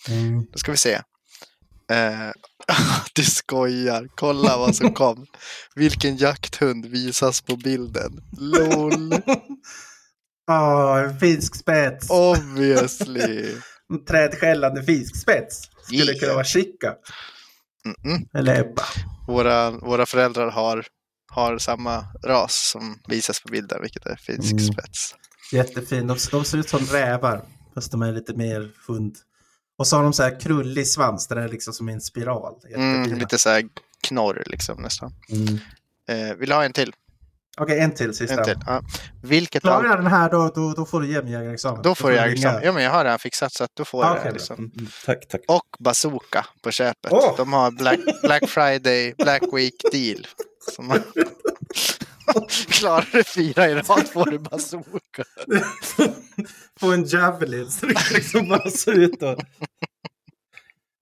[0.08, 0.46] Mm.
[0.52, 0.94] Då ska vi se.
[1.90, 2.30] Eh,
[3.14, 5.26] du skojar, kolla vad som kom.
[5.74, 8.20] Vilken jakthund visas på bilden?
[8.38, 9.14] LOL,
[10.48, 12.11] Ah, en fisk spets.
[12.11, 13.54] obviously.
[14.08, 15.62] Trädskällande fiskspets.
[15.82, 16.18] Skulle Yeah.
[16.20, 16.94] kunna vara Chica.
[17.87, 18.28] Mm-mm.
[18.34, 18.82] Eller Ebba.
[19.26, 20.87] Våra, våra föräldrar har,
[21.30, 24.74] har samma ras som visas på bilden, vilket är finsk Mm.
[25.52, 26.06] Jättefin.
[26.06, 27.44] De, de ser ut som rävar.
[27.74, 29.16] Fast de är lite mer hund.
[29.78, 31.26] Och så har de så här krullig svans.
[31.28, 32.54] Den är liksom som en spiral.
[32.74, 33.64] Mm, lite så här
[34.08, 35.12] knorr liksom nästan.
[35.30, 35.58] Mm.
[36.08, 36.92] Eh, vill du ha en till?
[37.61, 38.38] Okej, en till sista.
[38.38, 38.59] En till.
[38.66, 38.83] Ja.
[39.23, 41.83] Vilket Klarar jag den här då, då, då får du ge mig jägarexamen.
[41.83, 42.33] Då får jag ringa.
[42.35, 42.61] examen.
[42.64, 44.33] Ja, men jag har redan fixat så att då får Ah, jag bra.
[44.33, 44.57] Liksom.
[44.59, 44.90] Mm, mm.
[45.07, 45.40] Tack, tack.
[45.49, 47.12] Och Bazooka på köpet.
[47.12, 47.35] Åh!
[47.37, 50.27] De har Black, Black Friday, Black Week deal.
[50.75, 51.03] Som man...
[52.68, 55.25] Klarar du fyra i rad får du Bazooka.
[56.81, 59.37] Få en javelin så det kan liksom bara se ut och...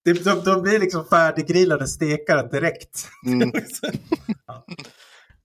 [0.05, 3.09] De, de, de blir liksom färdiggrillade stekar direkt.
[3.27, 3.53] Mm.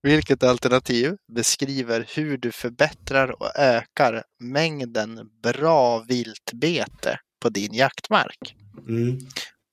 [0.04, 8.56] Vilket alternativ beskriver hur du förbättrar och ökar mängden bra viltbete på din jaktmark?
[8.88, 9.20] Mm.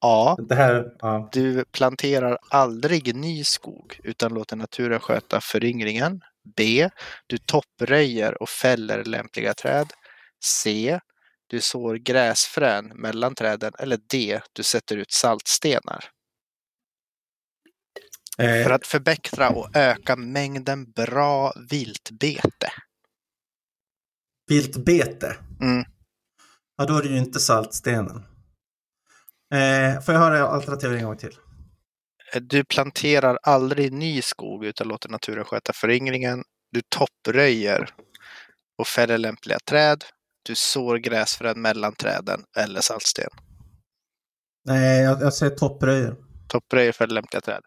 [0.01, 0.37] A.
[0.51, 1.29] Här, ja.
[1.33, 6.21] Du planterar aldrig ny skog utan låter naturen sköta föryngringen.
[6.57, 6.89] B.
[7.27, 9.93] Du toppröjer och fäller lämpliga träd.
[10.45, 10.99] C.
[11.47, 13.73] Du sår gräsfrön mellan träden.
[13.79, 14.41] Eller D.
[14.53, 16.05] Du sätter ut saltstenar.
[18.39, 22.73] För Eh, att förbättra och öka mängden bra viltbete.
[24.49, 25.37] viltbete.
[25.61, 25.85] Mm.
[26.77, 28.17] Ja, då är det ju inte saltstenen.
[29.55, 31.37] Eh, får jag höra alternativet en gång till?
[32.41, 36.45] Du planterar aldrig ny skog utan låter naturen sköta föryngringen.
[36.73, 37.91] Du toppröjer
[38.79, 40.05] och fäller lämpliga träd.
[40.43, 43.31] Du sår gräsfrön mellan träden eller saltsten.
[44.65, 46.17] Nej, jag, jag säger toppröjer.
[46.49, 47.63] Toppröjer för lämpliga träd.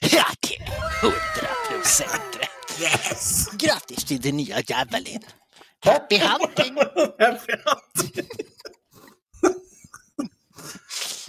[0.00, 2.80] Ja, det är hundra procent rätt.
[2.80, 3.48] Yes!
[3.52, 5.20] Grattis till din nya Javelin.
[5.84, 6.76] Happy hunting!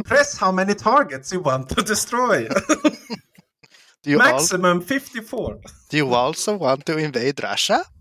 [0.05, 2.47] Press how many targets you want to destroy.
[4.03, 5.59] Do you, al- Maximum 54.
[5.91, 7.83] do you also want to invade Russia?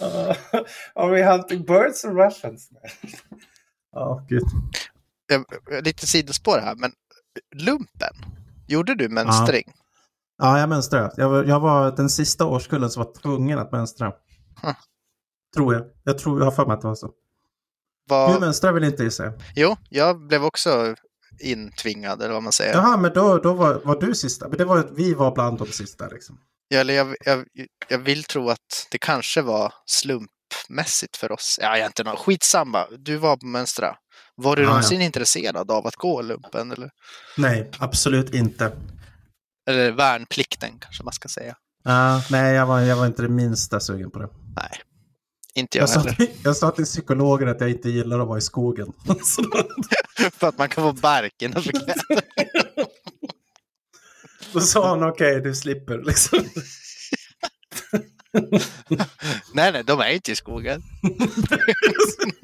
[0.00, 0.34] Uh,
[0.96, 2.68] are we hunting birds or Russians?
[3.92, 4.42] Ja, gud.
[5.32, 6.92] Jag- Lite sidospår här, men
[7.56, 8.14] lumpen.
[8.68, 9.72] Gjorde du mönstring?
[10.38, 11.14] Ja, jag mönstrade.
[11.16, 14.12] Jag var, jag var den sista årskullen som var tvungen att mönstra.
[14.62, 14.72] Huh.
[15.56, 15.82] Tror jag.
[16.04, 17.06] Jag tror jag har för mig att det var så.
[17.06, 17.12] Du
[18.14, 18.40] Var...
[18.40, 19.32] mönstrar väl inte gissar?
[19.56, 20.94] Jo, jag blev också
[21.40, 22.72] intvingad, eller vad man säger.
[22.74, 24.48] Jaha, men då, då var, var du sista.
[24.48, 26.38] Men det var, vi var bland de sista liksom.
[26.68, 27.44] Ja, Eller jag, jag,
[27.88, 31.58] jag vill tro att det kanske var slumpmässigt för oss.
[31.62, 32.16] Ja, jag är inte någon.
[32.16, 33.96] Skitsamma, du var på mönstra.
[34.42, 34.70] Var du Ja, ja.
[34.70, 36.72] någonsin intresserad av att gå lumpen?
[36.72, 36.90] Eller,
[37.36, 38.72] Nej, absolut inte.
[39.70, 41.56] eller värnplikten kanske man ska säga.
[41.84, 44.28] Ja, nej, jag var, jag var inte det minsta sugen på det.
[44.56, 44.70] Nej,
[45.54, 46.12] inte jag Jag sa, heller.
[46.12, 48.92] till, jag sa till psykologen att jag inte gillar att vara i skogen.
[50.32, 52.02] För att man kan få bark innanför kläder.
[54.52, 56.38] då sa han okej, du slipper liksom.
[59.54, 60.82] nej, nej, de är inte i skogen.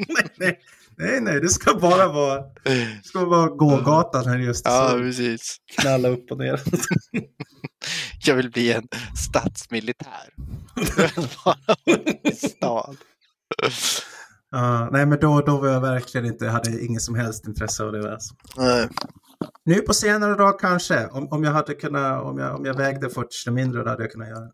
[0.09, 0.59] nej, nej,
[0.99, 4.65] nej, nej, det ska bara vara, det ska vara gågatan här just.
[4.65, 5.57] Ja, så precis.
[5.81, 6.63] knalla upp och ner.
[8.25, 10.35] Jag vill bli en stadsmilitär.
[10.97, 12.97] Jag vill bara vara i stad.
[14.51, 17.93] Ja, nej, men då, då var jag verkligen inte, hade ingen som helst intresse av
[17.93, 18.13] det.
[18.13, 18.35] Alltså.
[18.57, 18.89] Nej.
[19.65, 23.11] Nu på senare dag kanske, om, om jag hade kunnat, om jag, om jag vägde
[23.11, 24.53] 40 kilo mindre, då hade jag kunnat göra det.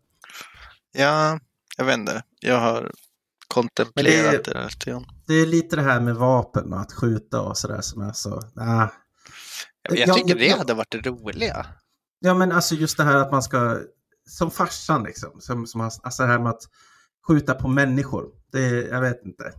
[0.97, 1.39] Ja,
[1.77, 2.23] jag vet inte.
[2.39, 2.91] Jag har
[3.63, 5.05] kontemplerat det, lite grann.
[5.27, 8.41] Det är lite det här med vapen och att skjuta och sådär som är så,
[8.55, 8.89] nah.
[9.89, 10.57] Jag, jag Ja, tycker det ja.
[10.57, 11.65] hade varit det roliga.
[12.19, 13.77] Ja men alltså just det här att man ska,
[14.29, 16.61] som farsan liksom, som, som alltså det här med att
[17.27, 18.25] skjuta på människor.
[18.51, 19.53] Det, är- jag vet inte.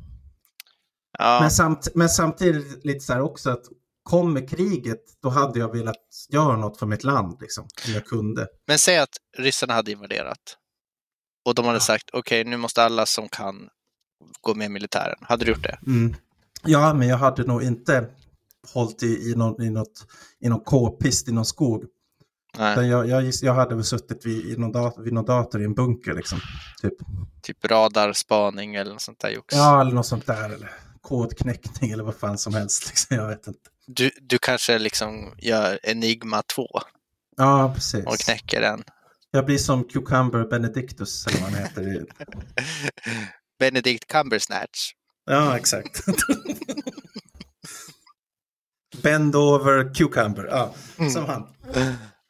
[1.18, 3.62] Ja, Men, samt, men samtidigt lite så här också att
[4.02, 5.96] kommer kriget, då hade jag velat
[6.28, 8.46] göra något för mitt land, liksom, om jag kunde.
[8.66, 10.56] men säg att ryssarna hade invaderat.
[11.44, 13.68] Och de hade sagt, okej, nu måste alla som kan
[14.40, 15.18] gå med i militären.
[15.20, 15.78] Hade du gjort det?
[15.86, 16.14] Mm.
[16.64, 18.08] Ja, men jag hade nog inte
[18.72, 20.06] hållit i, i, någon, i, något,
[20.40, 21.84] i någon k-pist i någon skog.
[22.58, 25.64] Nej, Jag, jag, jag hade väl suttit vid, i någon dator, vid någon dator i
[25.64, 26.38] en bunker, liksom.
[26.82, 26.94] Typ.
[27.42, 29.54] typ radarspaning eller något sånt där jox.
[29.54, 30.50] Ja, eller något sånt där.
[30.50, 32.86] Eller kodknäckning eller vad fan som helst.
[32.88, 33.16] Liksom.
[33.16, 33.60] Jag vet inte.
[33.86, 36.66] Du, du kanske liksom gör Enigma 2
[37.36, 38.06] Ja, precis.
[38.06, 38.84] och knäcker den.
[39.30, 42.06] Jag blir som Cucumber Benedictus, eller vad han heter.
[43.58, 44.92] Benedict Cumbersnatch.
[45.24, 46.04] Ja, exakt.
[49.02, 50.74] Bend over Cucumber, ja.
[51.10, 51.46] Som han.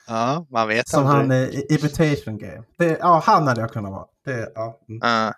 [0.06, 1.40] Ja, man vet Som aldrig.
[1.40, 2.62] han i Imitation Game.
[2.78, 4.06] Det, ja, han hade jag kunnat vara.
[4.24, 4.80] Det, ja.
[4.88, 5.00] mm.
[5.02, 5.34] Ja,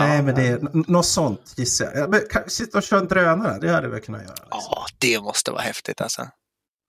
[0.00, 0.58] Nej, men det är
[0.90, 1.96] något sånt gissar jag.
[1.96, 4.34] Ja, men, kan, sitta och köra en drönare, det hade vi kunnat göra.
[4.34, 4.48] Liksom.
[4.50, 6.28] Ja, det måste vara häftigt alltså.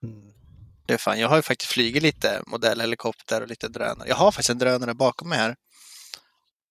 [0.03, 0.21] Mm.
[0.86, 4.08] Det är fan, jag har ju faktiskt flugit lite modellhelikopter och lite drönare.
[4.10, 5.55] Jag har faktiskt en drönare bakom mig här.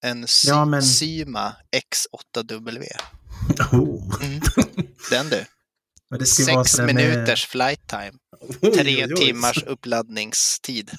[0.05, 2.85] En Sy- Ja, men- Syma X8W.
[3.73, 4.23] Oh.
[4.23, 4.41] Mm.
[5.11, 5.45] Den du.
[6.27, 8.13] Sex minuters flight time.
[8.63, 9.17] Oj, Tre oj, oj.
[9.17, 10.91] timmars uppladdningstid.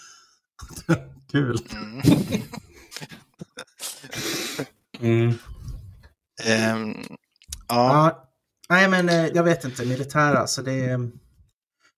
[1.31, 1.57] Kul.
[1.71, 2.01] Mm.
[4.99, 5.33] Mm.
[6.43, 7.15] Ehm, ja,
[7.67, 8.29] Ja,
[8.69, 10.99] nej men eh, jag vet inte, militära, alltså det,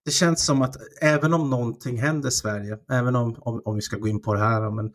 [0.06, 3.82] det känns som att även om någonting händer i Sverige, även om, om, om vi
[3.82, 4.94] ska gå in på det här, men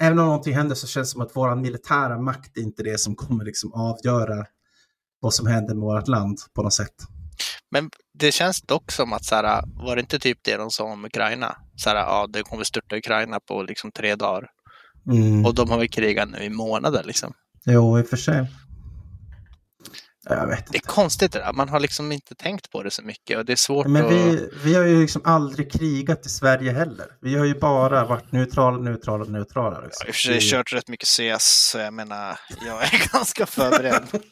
[0.00, 3.00] även om någonting händer så känns det som att vår militära makt är inte det
[3.00, 4.46] som kommer liksom avgöra
[5.20, 6.94] vad som händer med vårt land på något sätt.
[7.70, 10.84] men det känns dock som att så här, var det inte typ det de sa
[10.84, 11.56] om Ukraina?
[11.76, 14.50] Så här, ja, det kommer störta Ukraina på liksom tre dagar.
[15.10, 15.46] Mm.
[15.46, 17.32] Och de har väl krigat nu i månader liksom.
[17.64, 18.46] Jo, i och för sig.
[20.24, 20.78] Jag vet Det inte.
[20.78, 21.52] är konstigt det där.
[21.52, 24.12] Man har liksom inte tänkt på det så mycket och det är svårt Men att...
[24.12, 27.06] vi, vi har ju liksom aldrig krigat i Sverige heller.
[27.20, 29.76] Vi har ju bara varit neutrala, neutrala, neutrala.
[29.76, 30.06] Jag har Liksom.
[30.08, 34.08] i och för sig kört rätt mycket CS, så jag menar, jag är ganska förberedd.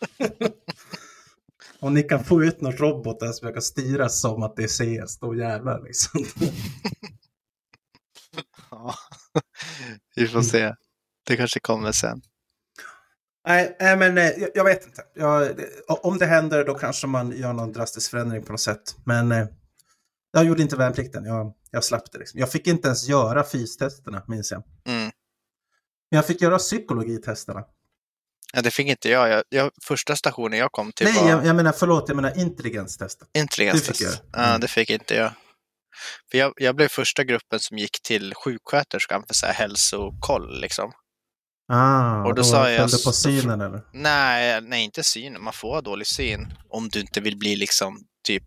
[1.81, 4.63] Om ni kan få ut någon robot där som jag kan styra som att det
[4.63, 4.69] är
[5.07, 6.25] CS, då jävlar liksom.
[8.71, 8.95] ja.
[10.17, 10.75] Vi får se.
[11.27, 12.21] Det kanske kommer sen.
[13.47, 15.03] nej, men eh, jag, jag vet inte.
[15.15, 18.97] Jag, det- om det händer då kanske man gör någon drastisk förändring på något sätt.
[19.05, 19.47] Men eh,
[20.33, 21.25] jag gjorde inte värnplikten.
[21.25, 22.19] Jag, jag slapp det.
[22.19, 22.41] Liksom.
[22.41, 24.63] Jag fick inte ens göra fystesterna, minns jag.
[24.87, 25.03] Mm.
[26.11, 27.65] Men jag fick göra psykologitesterna.
[28.53, 29.29] Ja, det fick inte jag.
[29.29, 32.39] jag, jag första stationen jag kom till Nej, var jag, jag menar förlåt, jag menar
[32.39, 33.29] intelligenstestet.
[33.35, 34.01] intelligenstest.
[34.01, 34.13] jag.
[34.33, 34.61] Ja, Mm.
[34.61, 35.33] det fick inte jag.
[36.31, 40.61] För jag, jag blev första gruppen som gick till sjuksköterskan för så här hälsokoll.
[40.61, 40.93] Liksom.
[41.73, 43.81] Ah, Och då sa jag- på synen eller?
[43.93, 45.43] Nej, nej, inte syn.
[45.43, 48.45] Man får ha dålig syn om du inte vill bli liksom typ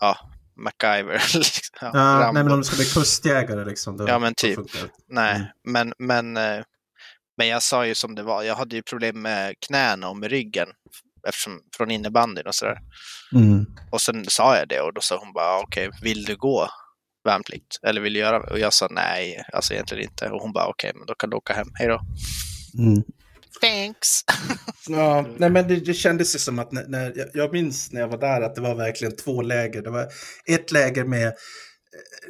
[0.00, 0.16] ja,
[0.64, 1.12] MacGyver.
[1.34, 1.62] liksom.
[1.80, 2.32] ja, Rambo.
[2.32, 3.96] nej, men om du ska bli kustjägare liksom.
[3.96, 4.58] Då, Ja, men då typ.
[5.08, 5.46] Nej, Mm.
[5.64, 6.64] men, men, eh,
[7.36, 8.42] men jag sa ju som det var.
[8.42, 10.68] Jag hade ju problem med knäna och med ryggen
[11.28, 12.78] eftersom, från innebandyn och sådär.
[13.32, 13.66] Mm.
[13.90, 16.68] Och sen sa jag det och då sa hon bara "Ah, okej, vill du gå
[17.28, 17.78] värnplikt?
[17.82, 18.50] Eller vill du göra det?
[18.50, 20.30] Och jag sa nej, alltså egentligen inte.
[20.30, 21.68] Och hon bara okej, men då kan du åka hem.
[21.74, 22.00] Hej då.
[22.78, 23.02] Mm.
[23.60, 24.08] Thanks!
[24.90, 28.00] Ja, nej, men det, det kändes ju som att när, när, jag, jag minns när
[28.00, 29.82] jag var där att det var verkligen två läger.
[29.82, 30.08] Det var
[30.46, 31.32] ett läger med, eh,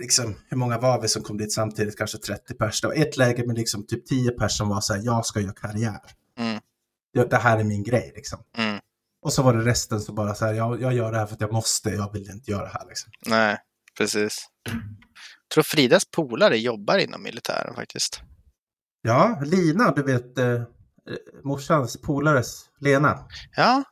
[0.00, 1.98] liksom, hur många var vi som kom dit samtidigt?
[1.98, 2.80] Kanske 30 pers.
[2.80, 5.40] Det var ett läger med liksom typ 10 pers som var så här, jag ska
[5.40, 6.00] göra karriär.
[6.38, 6.60] Mm.
[7.12, 8.38] Ja, det här är min grej liksom.
[8.56, 8.78] Mm.
[9.22, 11.34] Och så var det resten som bara så här, jag, jag gör det här för
[11.34, 13.12] att jag måste, jag vill inte göra det här liksom.
[13.26, 13.56] Nej,
[13.98, 14.48] precis.
[14.70, 18.20] Jag tror Fridas polare jobbar inom militären faktiskt.
[19.02, 20.62] Ja, Lina, du vet, eh,
[21.44, 23.18] morsans polares, Lena.
[23.56, 23.84] Ja,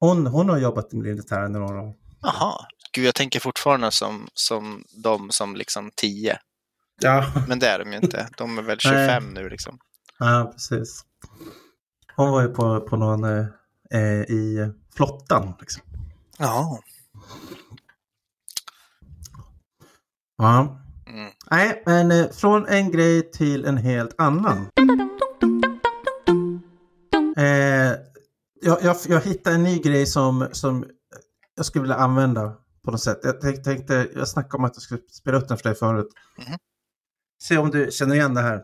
[0.00, 1.94] Hon, hon har jobbat i militären i några år.
[2.22, 2.66] jaha.
[2.92, 6.38] Gud, jag tänker fortfarande som, som de som liksom 10.
[7.00, 8.28] Ja, Men det är de ju inte.
[8.36, 9.78] De är väl 25 nu liksom.
[10.18, 11.02] ja precis.
[12.16, 13.46] Hon var ju på, på någon eh,
[13.90, 15.54] eh, i flottan.
[15.60, 15.82] Liksom.
[16.38, 16.80] Ja.
[20.38, 20.78] Ja.
[21.06, 21.30] Mm.
[21.50, 24.66] Nej, men eh, från en grej till en helt annan.
[27.36, 27.92] Eh,
[28.60, 30.84] jag, jag, jag hittade en ny grej som, som
[31.56, 33.18] jag skulle vilja använda på något sätt.
[33.22, 36.08] Jag tänkte, tänkte jag snackade om att jag skulle spela upp den för dig förut.
[36.38, 36.58] Mhm.
[37.42, 38.62] Se om du känner igen det här.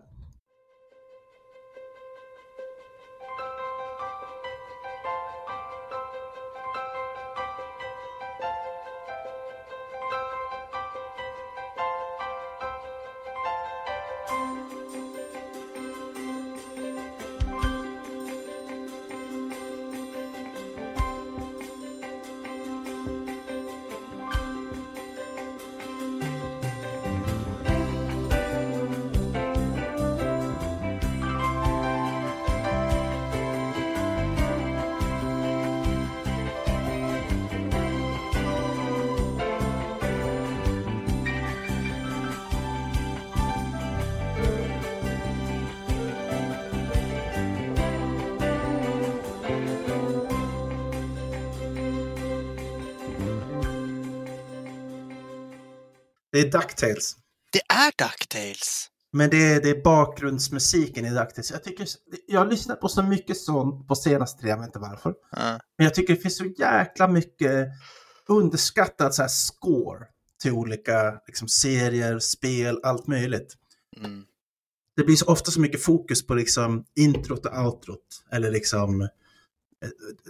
[56.35, 57.17] Det är DuckTales.
[57.53, 58.89] Det är DuckTales!
[59.13, 61.51] Men det är, det är bakgrundsmusiken i DuckTales.
[61.51, 61.89] Jag, tycker,
[62.27, 65.15] jag har lyssnat på så mycket sånt på senaste tiden, jag vet inte varför.
[65.31, 65.61] Ja.
[65.79, 67.69] Men jag tycker det finns så jäkla mycket
[68.29, 70.07] underskattat så här score
[70.43, 73.55] till olika liksom, serier, spel, allt möjligt.
[73.97, 74.23] Mm.
[74.97, 78.25] Det blir så ofta så mycket fokus på liksom introt och outrot.
[78.33, 79.09] Eller liksom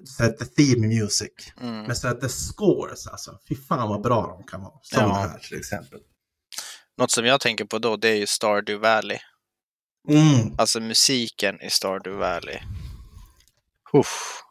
[0.04, 1.32] så här, the theme music.
[1.60, 1.82] Mm.
[1.82, 3.38] Men så här, the scores alltså.
[3.48, 4.72] Fy fan vad bra de kan vara.
[4.82, 5.14] Som Ja.
[5.14, 5.98] här till exempel.
[6.98, 9.18] Något som jag tänker på då, det är ju Stardew Valley.
[10.08, 10.54] Mm.
[10.58, 12.58] Alltså musiken i Stardew Valley.
[13.92, 14.42] Uff.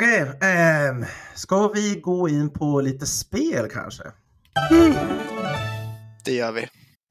[0.00, 4.04] Okej, ehm, ska vi gå in på lite spel kanske?
[6.24, 6.62] Det gör vi.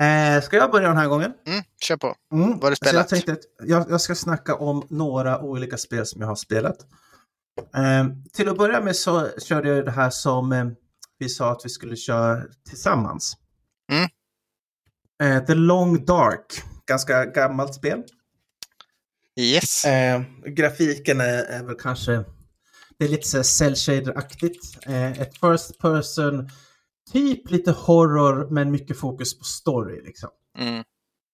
[0.05, 1.33] Eh, ska jag börja den här gången?
[1.47, 2.15] Mm, kör på.
[2.33, 2.49] Mm.
[2.49, 3.09] Vad har du Så jag spelat?
[3.09, 6.77] tänkte jag, jag ska snacka om några olika spel som jag har spelat.
[7.75, 10.65] Ehm, till att börja med så körde jag det här som eh,
[11.19, 13.37] vi sa att vi skulle köra tillsammans.
[13.91, 14.09] Mm.
[15.23, 18.03] Eh, The Long Dark, ganska gammalt spel.
[19.39, 19.85] Yes.
[19.85, 22.23] Eh, grafiken är, är väl kanske,
[22.99, 24.77] det är lite så cell shader-aktigt.
[24.85, 26.49] Eh, ett first person,
[27.11, 30.29] typ lite horror men mycket fokus på story liksom.
[30.57, 30.83] Mm.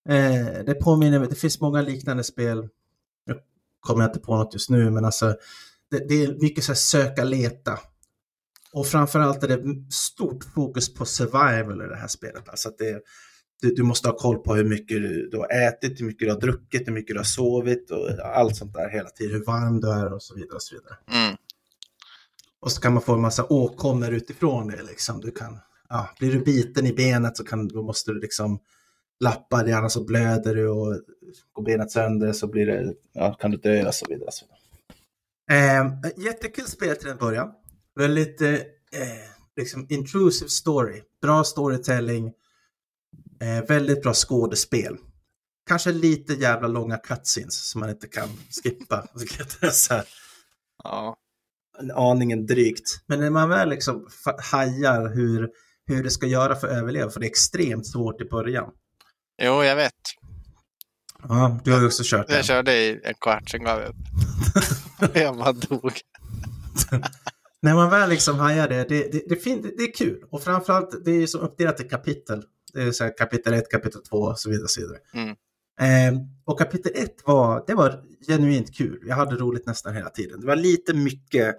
[0.09, 2.69] Eh, det påminner mig, det finns många liknande spel.
[3.27, 3.35] Nu
[3.79, 5.35] kommer jag inte på något just nu, men alltså
[5.91, 7.79] det, det är mycket så här söka, leta.
[8.73, 12.49] Och framförallt är det stort fokus på survival i det här spelet.
[12.49, 13.01] Alltså att det,
[13.61, 16.33] du, du måste ha koll på hur mycket du, du har ätit, hur mycket du
[16.33, 19.33] har druckit, hur mycket du har sovit och allt sånt där hela tiden.
[19.33, 20.55] Hur varm du är och så vidare.
[20.55, 20.97] Och så vidare.
[21.25, 21.37] Mm.
[22.65, 24.83] Och så kan man få en massa åkommor utifrån det.
[24.83, 25.21] Liksom.
[25.21, 25.59] Du kan,
[25.89, 28.59] ja, blir du biten i benet så kan, då måste du liksom
[29.19, 31.01] lappa det, annars så blöder du och
[31.51, 34.31] går benet sönder så blir det, ja, kan du dö och så vidare.
[34.31, 35.81] Så vidare.
[35.81, 37.51] Eh, jättekul spel till en början.
[37.95, 38.59] Väldigt eh,
[39.55, 41.01] liksom intrusive story.
[41.21, 42.33] Bra storytelling.
[43.41, 44.97] Eh, väldigt bra skådespel.
[45.67, 48.29] Kanske lite jävla långa cutscenes som man inte kan
[48.63, 49.07] skippa.
[49.71, 50.05] så här,
[50.83, 51.17] Ja
[51.93, 52.87] aningen drygt.
[53.07, 54.07] Men när man väl liksom
[54.51, 55.49] hajar hur,
[55.87, 58.69] hur det ska göra för att överleva, för det är extremt svårt i början.
[59.43, 59.93] Jo, jag vet.
[61.27, 62.35] Ja, du har ju också kört det.
[62.35, 63.95] Jag körde i en kvart, sen gav jag upp.
[65.13, 65.91] jag bara dog.
[67.61, 70.23] När man väl liksom hajar det, det, det, det, fin- det är kul.
[70.31, 72.43] Och framförallt, det är som uppdelat i kapitel.
[72.73, 74.63] Det är så här kapitel 1, kapitel 2 och så vidare.
[74.63, 74.97] Och, så vidare.
[75.13, 75.35] Mm.
[75.79, 79.03] Eh, och kapitel 1 var, det var genuint kul.
[79.07, 80.41] Jag hade roligt nästan hela tiden.
[80.41, 81.57] Det var lite mycket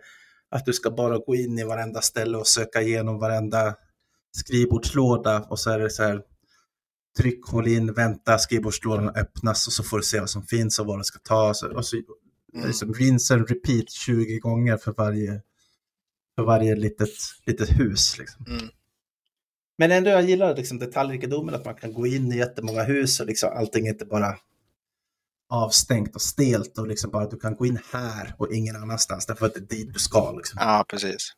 [0.50, 3.74] att du ska bara gå in i varenda ställe och söka igenom varenda
[4.36, 6.22] skrivbordslåda och så är det så här
[7.18, 10.86] tryck, håll in, vänta, skrivbordslådan öppnas och så får du se vad som finns och
[10.86, 11.54] vad du ska ta.
[11.54, 11.96] Så, och så,
[12.54, 12.66] Mm.
[12.66, 15.42] liksom, rinse and repeat 20 gånger för varje,
[16.36, 17.08] för varje litet,
[17.46, 18.18] litet hus.
[18.18, 18.44] Liksom.
[18.48, 18.68] Mm.
[19.78, 23.26] Men ändå, jag gillar liksom detaljrikedomen, att man kan gå in i jättemånga hus och
[23.26, 24.36] liksom allting är inte bara
[25.48, 29.46] avstängt och stelt och liksom bara du kan gå in här och ingen annanstans därför
[29.46, 30.32] att det är dit du ska.
[30.32, 30.58] Liksom.
[30.60, 31.32] Ja, precis.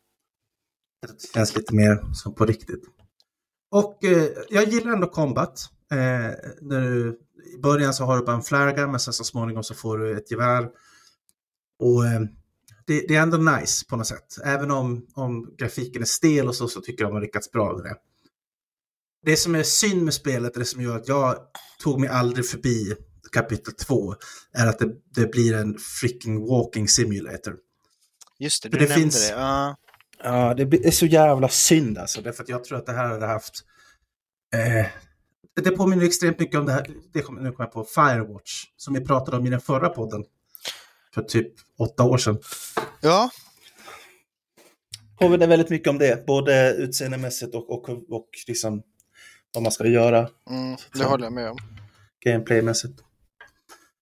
[1.03, 2.83] Det känns lite mer som på riktigt.
[3.71, 5.69] Och eh, jag gillar ändå combat.
[5.91, 5.99] Eh,
[6.61, 7.21] när du,
[7.55, 10.17] I början så har du bara en flärga men sen så småningom så får du
[10.19, 10.69] ett gevär.
[11.79, 12.21] Och eh,
[12.87, 14.39] det, det är ändå nice på något sätt.
[14.45, 17.77] Även om, om grafiken är stel och så, så tycker jag de har lyckats bra
[17.77, 17.95] med det.
[19.23, 21.37] Det som är synd med spelet, det som gör att jag
[21.83, 22.95] tog mig aldrig förbi
[23.33, 24.15] kapitel 2,
[24.53, 27.57] är att det, det blir en freaking walking simulator.
[28.39, 29.35] Just det, För du det nämnde finns- det.
[29.35, 29.77] Ja.
[30.23, 32.21] Ja, det är så jävla synd alltså.
[32.23, 33.55] Därför att jag tror att det här hade haft...
[34.55, 34.87] Eh,
[35.63, 38.95] det påminner extremt mycket om det här, det kom, nu kommer jag på, Firewatch, som
[38.95, 40.25] vi pratade om i den förra podden.
[41.15, 42.39] För typ åtta år sedan.
[43.01, 43.31] ja,
[45.19, 48.83] Påminner väldigt mycket om det, både utseendemässigt och, och, och liksom
[49.55, 50.19] vad man ska göra
[50.51, 51.59] mm, det håller jag med om.
[52.25, 53.01] gameplaymässigt.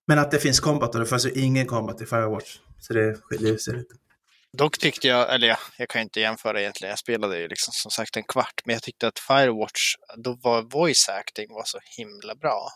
[0.06, 2.58] Men att det finns combat och det fanns ju ingen combat i Firewatch.
[2.80, 3.94] Så det skiljer sig lite.
[4.58, 7.72] Dock tyckte jag, eller ja, jag kan ju inte jämföra egentligen, jag spelade ju liksom
[7.72, 11.78] som sagt en kvart, men jag tyckte att Firewatch, då var voice acting var så
[11.98, 12.68] himla bra.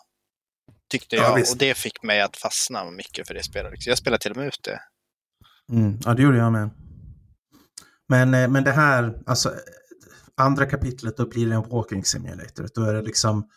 [0.91, 1.53] Tyckte Ja, jag, visst.
[1.53, 3.83] och det fick mig att fastna mycket för det spelet.
[3.83, 4.81] Så jag spelade till och med ut det.
[5.73, 6.71] Mm, ja, det gjorde jag med.
[8.09, 9.55] Men, eh, men det här, alltså
[10.41, 12.69] andra kapitlet, då blir det en walking simulator.
[12.75, 13.49] Då är det liksom,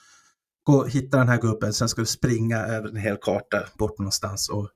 [0.63, 4.49] gå, hitta den här gubben, sen ska du springa över en hel karta bort någonstans
[4.49, 4.69] och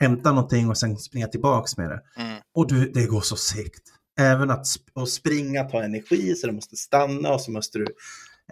[0.00, 2.02] hämta någonting och sen springa tillbaks med det.
[2.16, 2.38] Mm.
[2.54, 3.82] Och du, det går så segt.
[4.18, 7.86] Även att sp- att springa tar energi, så du måste stanna och så måste du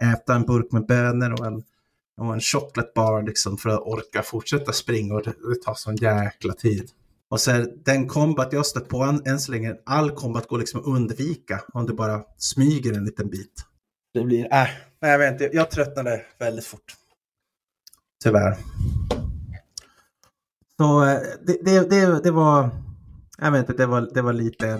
[0.01, 1.63] äta en burk med bönor och en,
[2.17, 5.95] och en chocolate bar liksom för att orka fortsätta springa och det, det tar sån
[5.95, 6.89] jäkla tid.
[7.33, 10.79] Och så den combat jag stött på än, än så länge, all combat går liksom
[10.79, 13.65] att undvika om du bara smyger en liten bit.
[14.13, 14.67] Det blir, äh,
[15.01, 16.95] nej jag vet inte, jag tröttnade väldigt fort.
[18.23, 18.57] Tyvärr.
[20.77, 22.69] Så eh, det, det, det, det var,
[23.37, 24.77] jag vet inte, det var, det var lite eh,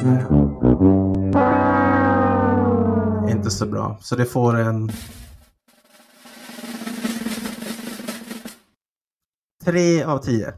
[3.32, 3.97] inte så bra.
[4.01, 4.91] Så det får en
[9.64, 10.54] tre av tio.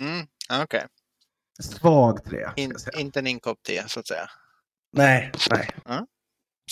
[0.00, 0.26] Mm.
[0.62, 0.86] Okej,
[1.62, 2.48] Svag tre.
[2.50, 4.30] ska In, inte en inkopp te så att säga.
[4.92, 5.70] Nej, nej.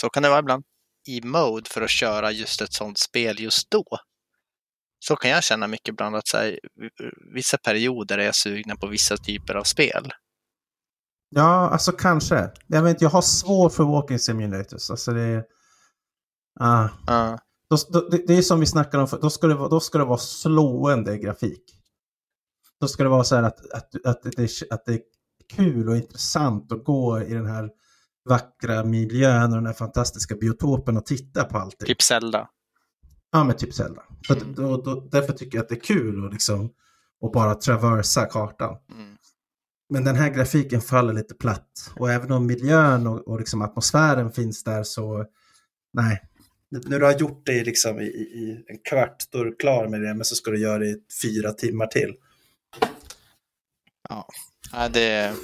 [0.00, 0.64] Så kan det vara ibland.
[1.08, 3.84] I mode för att köra just ett sånt spel just då.
[4.98, 6.58] Så kan jag känna mycket ibland att så här,
[7.34, 10.12] vissa perioder är jag sugna på vissa typer av spel.
[11.28, 12.50] Ja, alltså kanske.
[12.66, 14.90] Jag vet inte, jag har svårt för walking simulators.
[14.90, 15.44] Alltså det är...
[16.60, 16.88] Ah.
[17.06, 17.38] Ja.
[17.70, 19.98] Då, då, det, det är som vi snackade om, för, då, ska det, då ska
[19.98, 21.81] det vara slående grafik.
[22.82, 25.00] Då ska det vara så här att, att, att, det, att det är
[25.56, 27.70] kul och intressant att gå i den här
[28.28, 31.86] vackra miljön och den här fantastiska biotopen och titta på allting.
[31.86, 32.48] Typ Zelda.
[33.32, 34.02] Ja, men typ Zelda.
[34.26, 36.70] Så att, då, då, därför tycker jag att det är kul att liksom,
[37.24, 38.76] att bara traversa kartan.
[38.90, 39.16] Mm.
[39.88, 41.92] Men den här grafiken faller lite platt.
[41.96, 45.24] Och även om miljön och, och liksom atmosfären finns där så,
[45.92, 46.22] nej.
[46.70, 49.88] När du har gjort det liksom i, i, i en kvart, då är du klar
[49.88, 52.14] med det, men så ska du göra det i fyra timmar till.
[54.72, 55.34] Ja, det,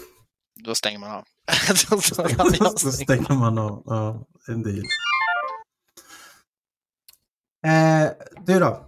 [0.55, 1.25] då stänger man av.
[2.03, 2.71] Stänga.
[2.93, 3.83] stänger man av.
[3.87, 4.83] Ja, en del.
[7.67, 8.11] Eh,
[8.47, 8.85] du då?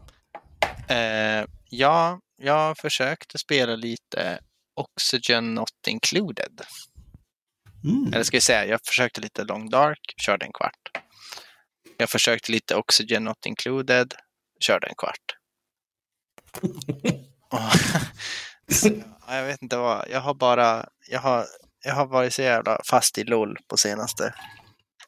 [0.94, 4.40] Eh, ja, jag försökte spela lite
[4.74, 6.60] Oxygen Not Included.
[7.84, 8.12] Mm.
[8.12, 11.04] Eller ska vi säga, jag försökte lite Long Dark, körde en kvart.
[11.96, 14.14] Jag försökte lite Oxygen Not Included,
[14.60, 15.36] körde en kvart.
[19.28, 21.46] Jag vet inte vad, jag har bara, jag har,
[21.84, 24.34] jag har varit så jävla fast i LOL på senaste.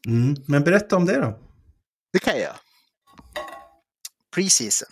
[0.06, 0.36] Mm.
[0.46, 1.38] Men berätta om det då.
[2.12, 2.54] Det kan jag.
[4.34, 4.88] Preseason.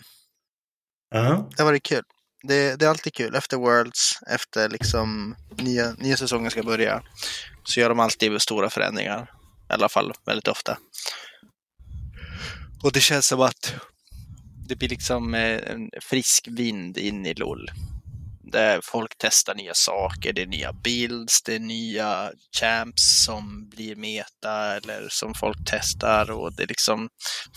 [1.09, 1.49] Ja.
[1.55, 2.03] Det har varit kul.
[2.43, 3.35] Det, det är alltid kul.
[3.35, 7.03] Efter Worlds, efter liksom nya, nya säsongen ska börja,
[7.63, 9.31] så gör de alltid stora förändringar.
[9.69, 10.77] I alla fall väldigt ofta.
[12.83, 13.73] Och det känns som att
[14.67, 17.71] det blir liksom eh, en frisk vind in i LOL.
[18.51, 23.95] Där folk testar nya saker, det är nya builds, det är nya champs som blir
[23.95, 27.09] meta eller som folk testar och det är liksom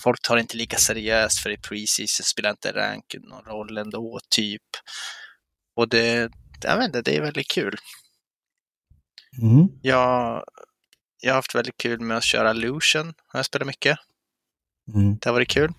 [0.03, 4.21] folk tar det inte lika seriöst för i preseason spelar inte rank någon roll ändå,
[4.31, 4.63] typ.
[5.77, 6.33] Och det,
[6.63, 7.77] jag vet inte, det är väldigt kul.
[9.43, 9.69] Mm.
[9.83, 10.45] Jag,
[11.21, 13.99] jag har haft väldigt kul med att köra Lucian, har jag spelat mycket.
[14.95, 15.19] Mm.
[15.19, 15.73] Det har varit kul.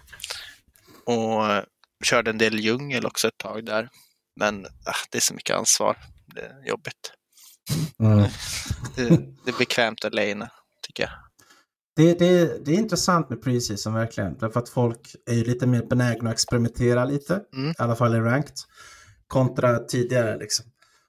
[1.06, 1.66] Och
[2.04, 3.90] körde en del djungel också ett tag där.
[4.36, 5.98] Men ah, det är så mycket ansvar.
[6.36, 7.12] Det är jobbigt.
[8.00, 8.30] Mm.
[8.96, 9.10] Det,
[9.46, 10.50] det är bekvämt att lane,
[10.88, 11.12] tycker jag.
[11.96, 14.38] Det, det, det är intressant med preseason verkligen.
[14.38, 17.42] Därför att folk är ju lite mer benägna att experimentera lite.
[17.54, 17.72] Mm.
[17.72, 18.56] I alla fall i ranked.
[19.28, 20.66] Kontra tidigare liksom.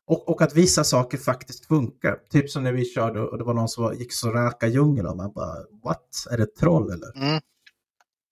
[0.07, 2.17] Och, och att vissa saker faktiskt funkar.
[2.31, 5.07] Typ som när vi körde och det var någon som var, gick så raka djungel
[5.07, 6.27] och man bara what?
[6.31, 7.17] Är det troll eller?
[7.17, 7.41] Mm.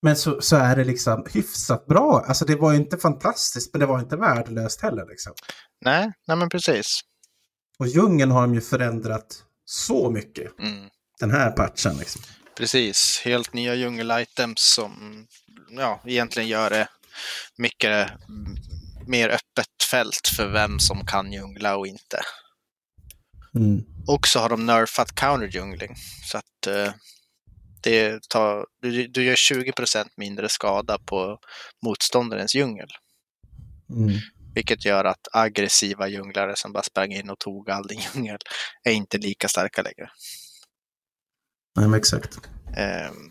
[0.05, 2.25] Men så, så är det liksom hyfsat bra.
[2.29, 5.33] Alltså det var ju inte fantastiskt men det var inte värdelöst heller liksom.
[5.85, 7.01] Nej, nej men precis.
[7.79, 9.27] Och djungeln har de ju förändrat
[9.65, 10.59] så mycket.
[10.59, 10.89] Mm.
[11.21, 12.23] Den här patchen liksom.
[12.57, 15.27] Precis, helt nya djungel-items som
[15.71, 16.89] ja, egentligen gör det
[17.59, 18.09] mycket
[19.07, 22.21] mer öppet fält för vem som kan djungla och inte.
[23.55, 23.85] Mm.
[24.07, 25.95] Och så har de nerfat counter-djungling.
[26.31, 26.93] Så att eh,
[27.85, 31.39] det tar, du, du gör 20% mindre skada på
[31.83, 32.89] motståndarens djungel.
[33.91, 34.19] Mm.
[34.55, 38.39] Vilket gör att aggressiva djunglare som bara sprang in och tog all din djungel
[38.85, 40.11] är inte lika starka längre.
[41.77, 42.39] Nej, men exakt.
[42.67, 43.31] Um,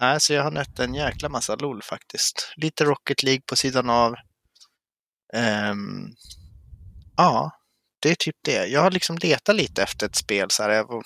[0.00, 2.52] nej, så jag har nött en jäkla massa LOL faktiskt.
[2.56, 4.14] Lite Rocket League på sidan av.
[5.34, 6.14] Ehm,
[7.16, 7.50] ja,
[8.00, 8.66] det är typ det.
[8.66, 10.70] Jag har liksom letat lite efter ett spel så här.
[10.70, 11.02] Jag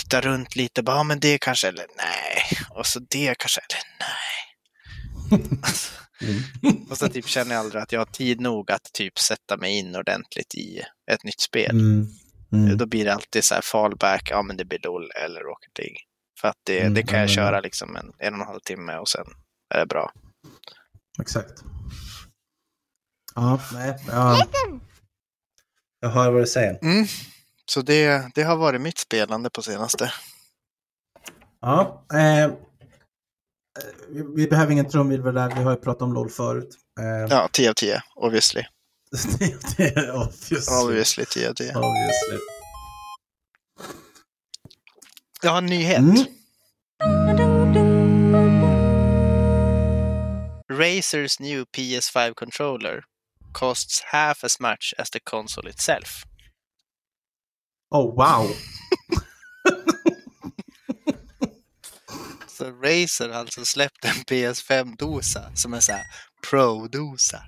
[0.00, 2.42] tittar runt lite, bara, ja men det kanske, eller nej.
[2.70, 4.50] Och så det kanske, eller nej.
[6.90, 9.78] och så typ känner jag aldrig att jag har tid nog att typ sätta mig
[9.78, 11.70] in ordentligt i ett nytt spel.
[11.70, 12.06] Mm.
[12.52, 12.76] Mm.
[12.76, 15.96] Då blir det alltid så här fallback, ja men det blir LOL eller Rocket League.
[16.40, 18.60] För att det, Mm, det kan ja, jag köra liksom en, en och en halv
[18.60, 19.26] timme och sen
[19.74, 20.12] är det bra.
[21.20, 21.62] Exakt.
[23.34, 23.96] Ja, nej.
[24.08, 24.46] Ja.
[26.00, 26.78] Jag hör vad du säger.
[27.70, 30.12] Så det, det har varit mitt spelande på senaste.
[31.60, 32.52] Ja, eh,
[34.08, 35.48] vi, vi behöver ingen trumvirvel där.
[35.56, 36.76] Vi har ju pratat om LOL förut.
[37.00, 38.62] Eh, Ja, 10 av 10, obviously.
[39.38, 40.76] det, det är obviously.
[40.84, 41.68] Obviously 10 av 10.
[41.68, 42.38] obviously.
[45.42, 45.98] Jag har en nyhet.
[45.98, 46.16] Mm.
[50.72, 53.02] Razer's new PS5 controller
[53.52, 56.24] costs half as much as the console itself.
[57.90, 58.46] Oh, wow.
[62.48, 66.04] Så Razer har alltså släppt en PS5-dosa som är så här
[66.50, 67.42] Pro-dosa.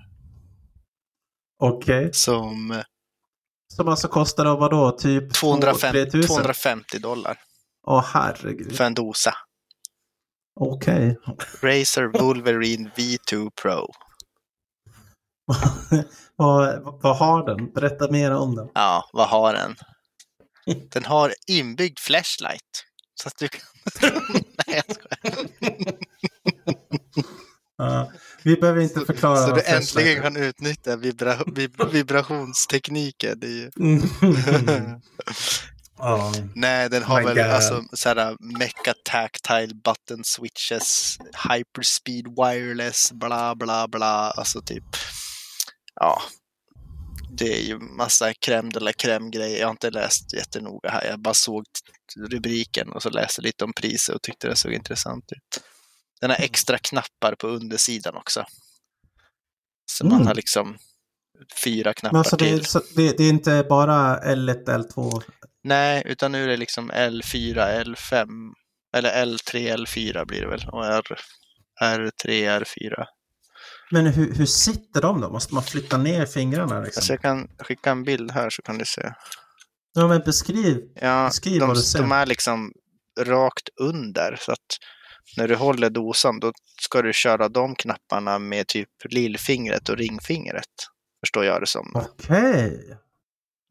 [1.58, 2.10] Okej.
[2.12, 2.82] Som eh,
[3.74, 4.90] Som alltså kostar då vadå?
[4.90, 6.22] Typ 250, 3000?
[6.36, 7.38] 250 dollar
[7.86, 8.76] Åh herregud.
[8.76, 9.34] för en dosa.
[10.60, 11.16] Okej.
[11.62, 13.86] Razer Wolverine V2 Pro.
[16.36, 17.72] vad, vad har den?
[17.72, 18.68] Berätta mer om den.
[18.74, 19.76] Ja, vad har den?
[20.92, 22.84] Den har inbyggd flashlight.
[23.14, 23.60] Så att du kan...
[24.66, 25.38] Nej, jag skojar.
[27.78, 29.36] Ja, vi behöver inte förklara.
[29.36, 31.36] Så vad du äntligen kan utnyttja vibra...
[31.36, 33.40] vib- vibrationstekniken.
[33.40, 33.70] Det är ju...
[33.80, 35.00] Mm.
[35.98, 36.32] Ja.
[36.54, 37.44] Nej, den har väl God.
[37.46, 44.30] alltså såhär mecha tactile button switches, hyperspeed wireless, bla bla bla.
[44.30, 44.84] Alltså typ,
[45.94, 46.22] ja.
[47.36, 49.58] Det är ju massa crème de la crème grejer.
[49.60, 51.04] Jag har inte läst jättenoga här.
[51.06, 51.64] Jag bara såg
[52.30, 55.64] rubriken och så läste lite om priset och tyckte det såg intressant ut.
[56.20, 58.44] Den har extra knappar på undersidan också.
[59.92, 60.26] Så man Mm.
[60.26, 60.78] har liksom
[61.64, 62.66] fyra knappar Men alltså det, är, till.
[62.66, 65.22] så, det, det är inte bara L1, L2.
[65.64, 68.28] Nej, utan nu är det liksom L4, L5,
[68.96, 70.68] eller L3, L4 blir det väl.
[70.72, 71.18] Och R,
[71.82, 73.04] R3, R4.
[73.92, 75.30] Men hur, hur sitter de då?
[75.30, 76.80] Måste man flytta ner fingrarna?
[76.80, 77.00] Liksom?
[77.00, 79.12] Alltså jag kan skicka en bild här så kan du se.
[79.94, 80.80] Ja, men beskriv.
[80.94, 81.98] Ja, Beskriv de, vad du ser.
[81.98, 82.72] de är liksom
[83.20, 84.36] rakt under.
[84.40, 84.58] Så att
[85.36, 90.64] när du håller dosan då ska du köra de knapparna med typ lillfingret och ringfingret.
[91.26, 91.92] Förstår jag det som.
[91.94, 92.98] Okej.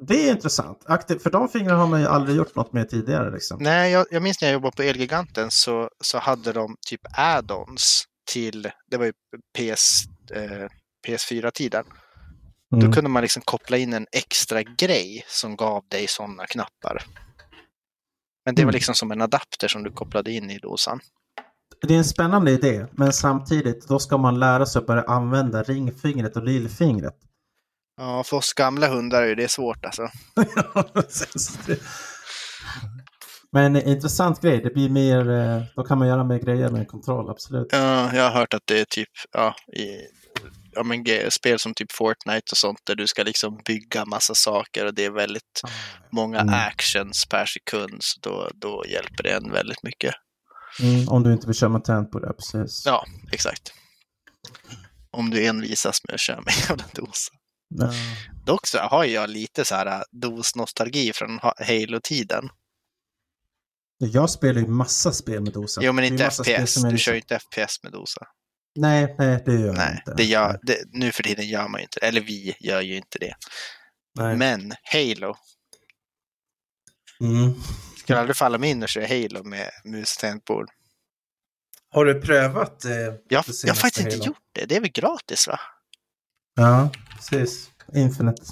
[0.08, 0.84] Det är intressant.
[0.86, 3.32] Aktiv, för de fingrarna har man ju aldrig gjort något med tidigare.
[3.32, 3.58] Liksom.
[3.64, 8.04] Nej, jag, jag minns när jag jobbade på Elgiganten så, så hade de typ add-ons
[8.32, 9.14] till, det var ju
[9.58, 10.04] PS,
[10.36, 10.68] eh,
[11.08, 11.86] PS4-tiden.
[12.74, 12.86] Mm.
[12.86, 17.04] Då kunde man liksom koppla in en extra grej som gav dig sådana knappar.
[18.46, 18.74] Men det var Mm.
[18.74, 21.00] liksom som en adapter som du kopplade in i dosan.
[21.88, 25.64] Det är en spännande idé, men samtidigt då ska man lära sig att börja använda
[25.64, 27.16] ringfingret och lillfingret.
[27.98, 30.10] Ja, för oss gamla hundar är det svårt alltså.
[33.52, 36.88] men en intressant grej, det blir mer, eh, då kan man göra mer grejer med
[36.88, 37.68] kontroll, absolut.
[37.72, 39.88] Ja, jag har hört att det är typ, ja, i
[40.72, 44.86] ja, men, spel som typ Fortnite och sånt där du ska liksom bygga massa saker
[44.86, 45.62] och det är väldigt
[46.12, 46.54] många Mm.
[46.54, 47.98] actions per sekund.
[48.00, 50.14] Så då, då hjälper det en väldigt mycket.
[50.82, 52.84] Mm, om du inte vill köra med tempo där, precis.
[52.86, 53.74] Ja, exakt.
[55.12, 57.32] Om du envisas med att köra med jävla dosa.
[57.80, 57.92] Ja.
[58.46, 62.50] Dock så har jag lite så här äh, dos-nostalgi från Ha- Halo-tiden.
[64.04, 65.82] Jag spelar ju massa spel med dosa.
[65.84, 66.46] Jo, men inte FPS.
[66.46, 68.22] Du liksom- kör ju inte FPS med dosa.
[68.76, 70.14] Nej, nej, det gör jag Nej, inte.
[70.18, 72.06] det gör, det, nu för tiden gör man ju inte det.
[72.08, 73.34] Eller vi gör ju inte det.
[74.20, 74.36] Nej.
[74.36, 75.36] Men Halo.
[77.22, 77.54] Mm.
[77.98, 80.70] Skulle aldrig falla mig in och köra Halo med mus och tangentbord.
[81.90, 82.86] Har du prövat?
[82.86, 84.26] Eh, Jag, det jag har faktiskt inte Halo?
[84.26, 84.66] gjort det.
[84.66, 85.60] Det är väl gratis va?
[86.56, 87.70] Ja, precis.
[87.96, 88.44] Infinite.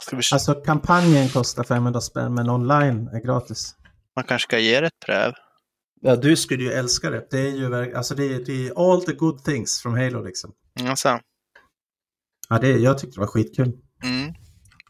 [0.00, 3.74] Ska vi, Alltså kampanjen kostar 500 spänn, men online är gratis.
[4.16, 5.32] Man kanske ska ge det ett pröv.
[6.00, 7.26] Ja, du skulle ju älska det.
[7.30, 10.52] Det är ju alltså det är, det är all the good things from Halo liksom.
[10.88, 11.20] Alltså,
[12.48, 13.78] Ja, det, jag tyckte det var skitkul.
[14.04, 14.34] mm.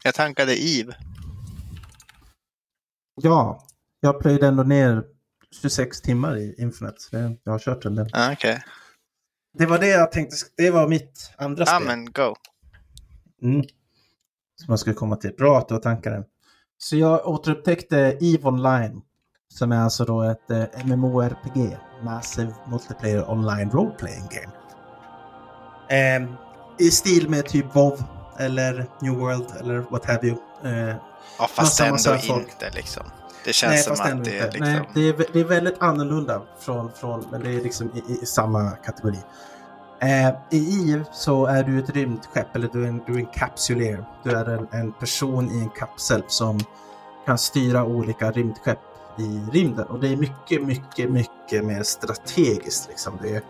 [0.05, 0.97] Jag tankade Eve.
[3.23, 3.67] Ja,
[4.01, 5.05] jag plöjde ändå ner
[5.63, 6.99] 26 timmar i Infinite.
[7.45, 8.09] Jag har kört en del.
[8.13, 8.63] Ah, Okej.
[9.59, 11.87] Det var det jag tänkte, det var mitt andra Ja, spel.
[11.87, 12.35] men go.
[13.43, 13.63] Mm.
[14.61, 15.33] Som jag skulle komma till.
[15.35, 16.25] Bra att du har tankar
[16.79, 19.03] Så jag återupptäckte EVE Online.
[19.55, 21.79] Som är alltså då ett eh, MMORPG.
[22.03, 24.53] Massive Multiplayer Online Role Playing Game.
[25.89, 26.31] Eh,
[26.79, 28.03] I stil med typ WoW.
[28.39, 30.37] eller New World eller what have you.
[30.65, 30.97] Eh,
[31.39, 33.03] Ja, fast ändå inte liksom.
[33.45, 34.67] Det känns nej, som att det är liksom...
[34.67, 38.27] Nej, det, är, det är väldigt annorlunda från, från men det är liksom i, i
[38.27, 39.19] samma kategori.
[40.01, 43.27] Eh, I EVE så är du ett rymdskepp, eller du är en, du är en
[43.27, 44.05] kapsyler.
[44.25, 46.61] Du är en, en person i en kapsel som
[47.27, 48.79] kan styra olika rymdskepp
[49.19, 49.87] i rymden.
[49.87, 52.89] Och det är mycket, mycket, mycket mer strategiskt.
[52.89, 53.19] Liksom.
[53.23, 53.43] Det är,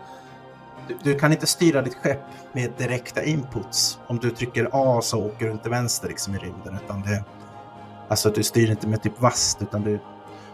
[0.87, 3.99] du, du kan inte styra ditt skepp med direkta inputs.
[4.07, 6.79] Om du trycker A så åker du inte vänster liksom, i rymden.
[6.85, 7.23] Utan det,
[8.07, 9.99] alltså du styr inte med typ vast utan du,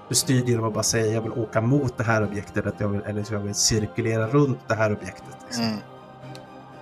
[0.09, 3.01] du styr genom att bara säga jag vill åka mot det här objektet jag vill,
[3.01, 5.37] eller jag vill cirkulera runt det här objektet.
[5.45, 5.63] Liksom.
[5.63, 5.77] Mm.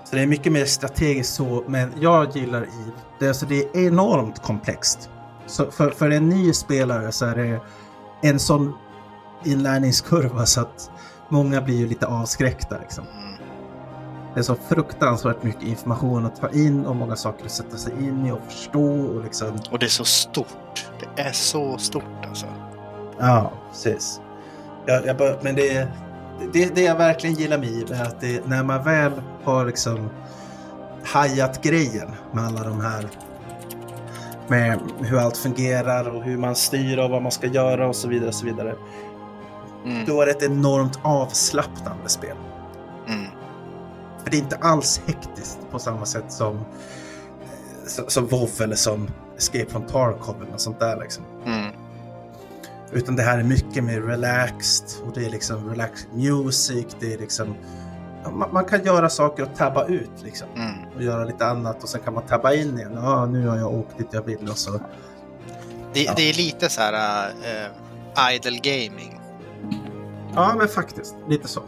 [0.10, 2.92] Så det är mycket mer strategiskt så, men jag gillar EVE.
[3.20, 5.10] Det, alltså, det är enormt komplext.
[5.46, 7.60] Så för, för en ny spelare så är det
[8.22, 8.74] en sån
[9.44, 10.92] inlärningskurva så att
[11.30, 12.78] många blir ju lite avskräckta.
[12.80, 13.04] Liksom.
[13.04, 13.28] Mm.
[14.34, 17.94] Det är så fruktansvärt mycket information att ta in och många saker att sätta sig
[17.94, 18.92] in i och förstå.
[18.92, 20.88] Och liksom, Och det är så stort.
[21.00, 22.46] Det är så stort alltså.
[23.20, 24.22] ja, precis.
[24.86, 25.88] Jag, jag bara, men det,
[26.54, 29.12] det, det jag verkligen gillar med EVE är att det, när man väl
[29.44, 30.10] har liksom
[31.04, 33.10] hajat grejen med alla de här
[34.50, 38.08] med hur allt fungerar och hur man styr och vad man ska göra och så
[38.08, 38.28] vidare.
[38.28, 38.76] Och så vidare.
[39.86, 40.06] Mm.
[40.06, 42.36] Då är det ett enormt avslappnande spel.
[43.08, 43.26] Mm.
[44.24, 49.08] För det är inte alls hektiskt på samma sätt som, eh, som, WoW eller som
[49.38, 51.00] Escape from Tarkov eller något sånt där.
[51.00, 51.24] Liksom.
[51.46, 51.72] Mm.
[52.92, 56.86] Utan det här är mycket mer relaxed och det är liksom relaxed music.
[57.00, 57.56] Det är liksom,
[58.32, 60.48] man, man kan göra saker och tabba ut liksom.
[60.56, 60.74] Mm.
[60.96, 62.92] Och göra lite annat och sen kan man tabba in igen.
[62.96, 64.72] Ja, nu har jag åkt dit jag vill och så.
[65.94, 66.14] Det, Ja.
[66.16, 69.22] det är lite så här uh, idle gaming.
[70.36, 71.16] Ja, men faktiskt.
[71.30, 71.62] Lite så.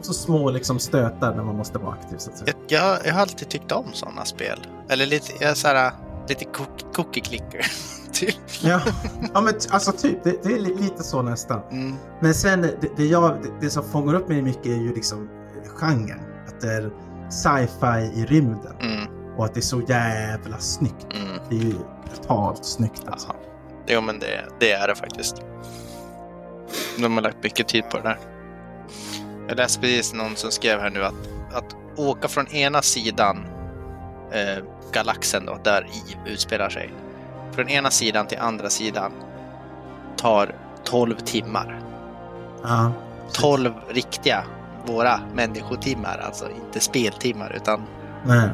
[0.00, 2.52] Så små liksom stötar när man måste vara aktiv så att säga.
[2.68, 4.66] Jag, jag, har alltid tyckt om sådana spel.
[4.88, 5.92] Eller lite, jag så här,
[6.28, 7.66] lite cook- cookie clicker.
[8.12, 8.34] typ.
[8.62, 8.80] Ja,
[9.34, 10.24] ja men alltså typ.
[10.24, 11.60] Det, det är li- lite så nästan.
[11.70, 11.94] Mm.
[12.20, 15.28] Men sen, det, det, jag, det, det som fångar upp mig mycket är ju liksom
[15.68, 16.20] genren.
[16.48, 16.90] Att det är
[17.30, 18.76] sci-fi i rymden.
[18.80, 19.36] Mm.
[19.36, 21.06] Och att det är så jävla snyggt.
[21.14, 21.38] Mm.
[21.50, 21.74] Det är ju
[22.08, 23.28] brutalt snyggt alltså.
[23.28, 23.48] Alltså.
[23.86, 25.42] Jo, men det, det är det faktiskt.
[26.98, 28.18] De har lagt mycket tid på det där.
[29.48, 31.14] Jag läste precis någon som skrev här nu att,
[31.52, 33.46] att åka från ena sidan
[34.32, 36.92] eh, galaxen då, där i utspelar sig.
[37.52, 39.12] Från ena sidan till andra sidan
[40.16, 40.54] tar
[40.84, 41.82] 12 timmar.
[42.62, 42.92] Ja.
[43.32, 44.44] 12 riktiga,
[44.86, 47.82] våra människotimmar, alltså inte speltimmar utan
[48.24, 48.48] Nej.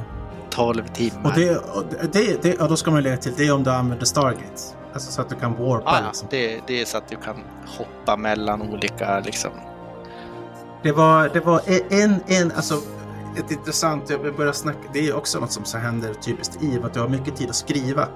[0.50, 1.30] 12 timmar.
[1.30, 4.06] Och, det, och det, det, och då ska man lägga till det om du använder
[4.06, 4.74] Stargates.
[4.92, 6.28] Alltså så att du kan warpa Ah, ja, liksom.
[6.30, 7.36] det, det är så att du kan
[7.78, 9.50] hoppa mellan olika liksom.
[10.82, 11.60] Det var, det var
[11.90, 12.74] en, en, alltså
[13.36, 16.80] ett intressant, jag vill börja snacka, det är också något som så händer typiskt i
[16.84, 18.08] att du har mycket tid att skriva.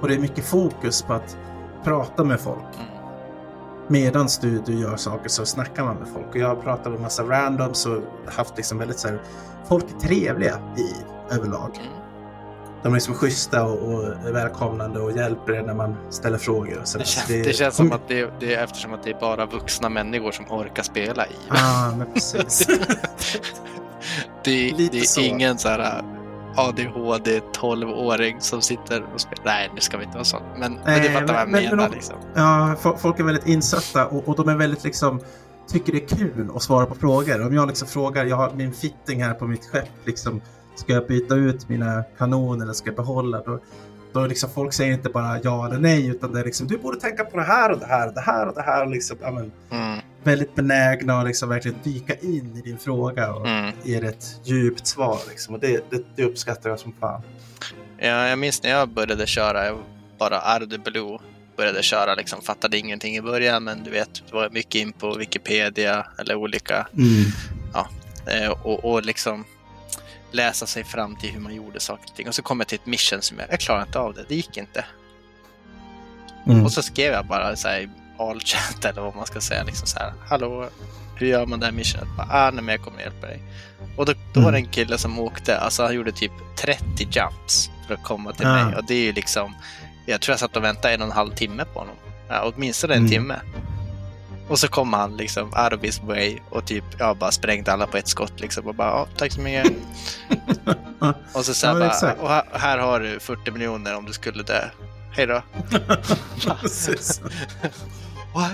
[0.00, 1.36] Och det är mycket fokus på att
[1.84, 2.58] prata med folk.
[2.58, 2.97] Mm.
[3.88, 6.26] Medan du, du gör saker så snackar man med folk.
[6.28, 9.22] Och jag har pratat med massa randoms och haft liksom väldigt så här,
[9.68, 10.94] folk är trevliga i
[11.34, 11.70] överlag.
[11.76, 11.92] Mm.
[12.82, 16.78] De är liksom schyssta och, och välkomnande och hjälper en när man ställer frågor.
[16.80, 19.10] Och så Det, känns, Så det känns som att det, det är eftersom att det
[19.10, 21.36] är bara vuxna människor som orkar spela i.
[21.48, 22.66] Ja, men precis.
[24.44, 25.20] Det, det är så.
[25.20, 26.02] ingen så här
[26.56, 29.42] ADHD 12-åring som sitter och spelar.
[29.44, 30.42] Nej, nu ska vi inte vara sån.
[30.58, 31.76] Men, men Nej, du fattar vad jag men- men- menar.
[31.88, 32.16] men- liksom.
[32.34, 35.20] Ja, fo- folk är väldigt insatta och, och de är väldigt liksom
[35.68, 37.46] tycker det är kul att svara på frågor.
[37.46, 40.40] Om jag liksom frågar, jag har min fitting här på mitt skepp, liksom,
[40.74, 43.42] ska jag byta ut mina kanoner eller ska jag behålla?
[43.46, 43.60] Då,
[44.20, 47.00] då liksom folk säger inte bara ja eller nej utan det är liksom du borde
[47.00, 48.84] tänka på det här och det här och det här och det här.
[48.84, 53.34] Och liksom, ja, men, Mm, väldigt benägna att liksom verkligen dyka in i din fråga
[53.34, 53.72] och mm.
[53.82, 55.18] ge ett djupt svar.
[55.28, 55.54] Liksom.
[55.54, 57.22] Och det, det, det uppskattar jag som fan.
[57.98, 59.78] Ja, jag minns när jag började köra, jag
[60.18, 61.18] bara the blue
[61.56, 65.14] började köra, liksom, fattade ingenting i början, men du vet, det var mycket in på
[65.14, 66.86] Wikipedia eller olika
[68.26, 69.44] eh, och, och liksom
[70.30, 72.28] läsa sig fram till hur man gjorde saker och ting.
[72.28, 74.34] Och så kom jag till ett mission som jag, jag klarade inte av det, det
[74.34, 74.84] gick inte.
[76.46, 76.64] Mm.
[76.64, 79.86] Och så skrev jag bara så här all chat eller vad man ska säga, liksom
[79.86, 80.68] så här, hallå,
[81.16, 82.08] hur gör man det här missionet?
[82.16, 83.42] Bara, ah, nej, men jag kommer hjälpa dig.
[83.96, 87.70] Och då, då var det en kille som åkte, alltså han gjorde typ 30 jumps
[87.86, 88.64] för att komma till Ah.
[88.64, 88.76] mig.
[88.76, 89.54] Och det är ju liksom,
[90.06, 91.94] jag tror jag satt och väntade en och en halv timme på honom.
[92.28, 93.10] Ja, åtminstone en Mm.
[93.10, 93.34] timme.
[94.48, 97.86] Och så kom han liksom out of his way och typ, ja, bara sprängde alla
[97.86, 99.72] på ett skott liksom och bara, ja, tack så mycket.
[101.32, 104.12] och så, så här Ja, bara, och här, här har du 40 miljoner om du
[104.12, 104.64] skulle dö.
[105.12, 105.42] Hej då.
[108.34, 108.52] What?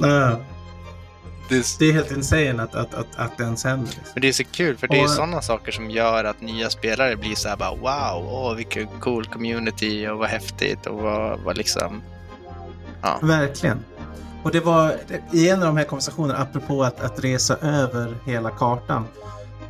[0.00, 0.38] Ja.
[1.48, 1.56] Det
[1.88, 3.86] är, helt insane att, att, att, att det ens händer.
[3.86, 4.04] Liksom.
[4.14, 6.70] men det är så kul, för det är Och- sådana saker som gör att nya
[6.70, 11.40] spelare blir så här bara wow, åh vilken cool community och vad häftigt och vad,
[11.40, 12.02] vad liksom...
[13.22, 13.84] Verkligen.
[14.42, 14.94] Och det var
[15.32, 19.04] i en av de här konversationerna, apropå att, att resa över hela kartan,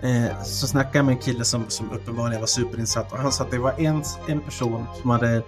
[0.03, 3.45] eh, så snackade jag med en kille som, som uppenbarligen var superinsatt och han sa
[3.45, 5.43] att det var en, en person som hade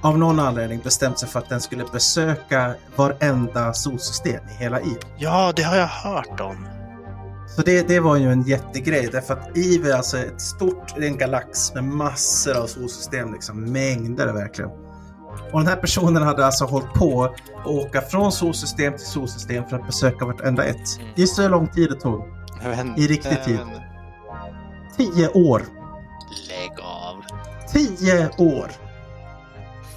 [0.00, 4.96] av någon anledning bestämt sig för att den skulle besöka varenda solsystem i hela I.
[5.18, 6.66] Ja, det har jag hört om.
[7.56, 11.04] Så det, det var ju en jättegrej därför att IV är alltså ett stort, det
[11.04, 14.83] är en galax med massor av solsystem, liksom mängder verkligen.
[15.52, 19.76] Och den här personen hade alltså hållit på att åka från solsystem till solsystem för
[19.76, 20.98] att besöka vartenda ett.
[21.00, 21.12] Mm.
[21.14, 22.24] Gissa hur lång tid det tog?
[22.64, 23.00] Inte.
[23.00, 23.58] I riktig Jag tid.
[24.96, 25.62] Tio år!
[26.48, 27.24] Lägg av.
[27.72, 28.70] Tio år!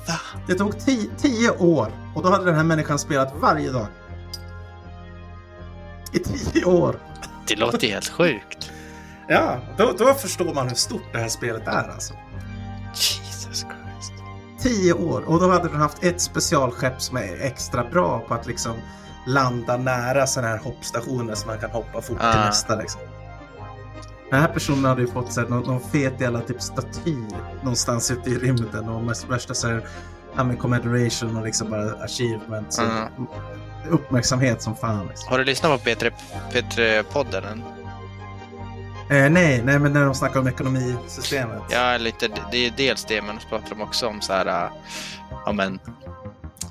[0.07, 0.13] Va?
[0.47, 3.87] Det tog ti- tio år och då hade den här människan spelat varje dag.
[6.13, 6.95] I tio år!
[7.47, 8.71] Det låter helt sjukt.
[9.27, 12.13] Ja, då, då förstår man hur stort det här spelet är alltså.
[14.59, 18.47] Tio år och då hade den haft ett specialskepp som är extra bra på att
[18.47, 18.73] liksom
[19.27, 22.45] landa nära sådana här hoppstationer så man kan hoppa fort till Ah.
[22.45, 22.75] nästa.
[22.75, 23.01] Liksom.
[24.31, 27.15] Den här personen hade ju fått så här, någon, någon fet jävla typ staty
[27.61, 29.87] någonstans ute i rymden och värsta så här,
[30.35, 32.73] ja, men commemoration och liksom bara achievement.
[32.73, 33.27] Så, Mm.
[33.89, 35.07] Uppmärksamhet som fan.
[35.07, 35.29] Liksom.
[35.31, 36.11] Har du lyssnat på P3,
[36.51, 37.63] P3-podden än?
[39.09, 41.61] Eh, nej, nej, men när de snackar om ekonomisystemet.
[41.69, 44.71] Ja, lite, det är dels det, men så pratar de också om så här, eh,
[45.45, 45.79] ja men,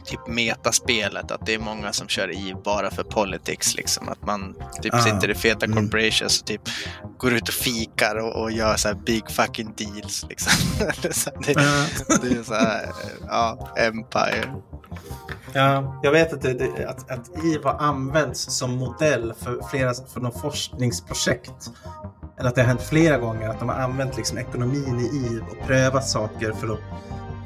[0.06, 4.08] typ metaspelet, att det är många som kör i bara för politics, liksom.
[4.08, 5.76] Att man typ Ah, sitter i feta mm.
[5.76, 6.60] corporations och typ
[7.18, 10.52] går ut och fikar och, och gör så här big fucking deals, liksom.
[11.46, 11.54] Det,
[12.22, 12.90] det är så här,
[13.28, 14.52] ja, empire.
[15.52, 20.40] Ja, jag vet att, det, att, att IVA används som modell för, flera, för något
[20.40, 21.70] forskningsprojekt.
[22.38, 25.42] Eller att det har hänt flera gånger att de har använt liksom ekonomin i IV
[25.50, 26.80] och prövat saker för att,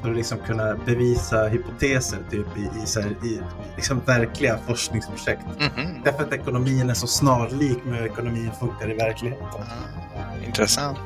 [0.01, 3.41] för att liksom kunna bevisa hypoteser typ i, i, så här, i
[3.75, 5.45] liksom verkliga forskningsprojekt.
[5.59, 6.01] Mhm.
[6.03, 9.45] Därför att ekonomin är så snarlik med hur ekonomin funkar i verkligheten.
[9.53, 10.97] Ah, Intressant.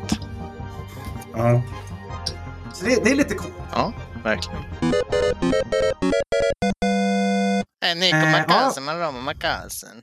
[1.33, 1.61] Ja.
[2.73, 3.53] Så det, det är lite coolt.
[3.71, 3.93] Ja,
[4.23, 4.59] verkligen.
[7.95, 10.01] Nico Eh, Makasen, man Roma Makasen.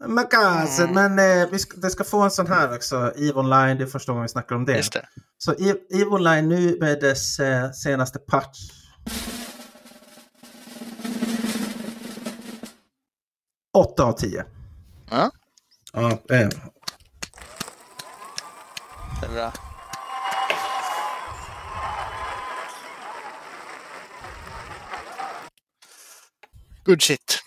[0.00, 3.12] Makasen, men eh, vi ska, det ska få en sån här också.
[3.16, 4.76] EVE Online, det är första gången vi snackar om det.
[4.76, 5.08] Just det.
[5.38, 8.58] Så EVE Online nu med dess eh, senaste patch.
[13.76, 14.44] Åtta av tio.
[15.10, 15.30] Ja,
[15.92, 16.18] Ja, eh,
[19.20, 19.52] det är bra.
[26.84, 27.43] Good shit.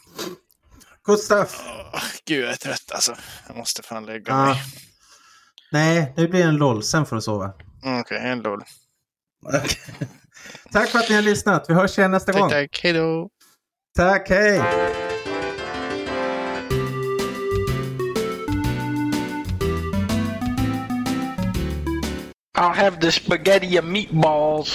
[1.16, 1.62] Stuff.
[1.93, 3.16] Åh, Gud, jag är trött alltså.
[3.47, 4.55] Jag måste fan lägga mig.
[5.72, 6.84] Nej, det blir en LOL.
[6.84, 7.53] Sen får du sova.
[7.86, 8.64] Mm, Okej, en LOL.
[10.72, 11.66] Tack för att ni har lyssnat.
[11.70, 12.49] Vi hörs igen nästa gång.
[12.49, 12.80] Tack, tack.
[12.84, 13.30] Hej då.
[13.97, 14.62] Tack, hej!
[22.55, 24.72] I'll have the spaghetti and meatballs.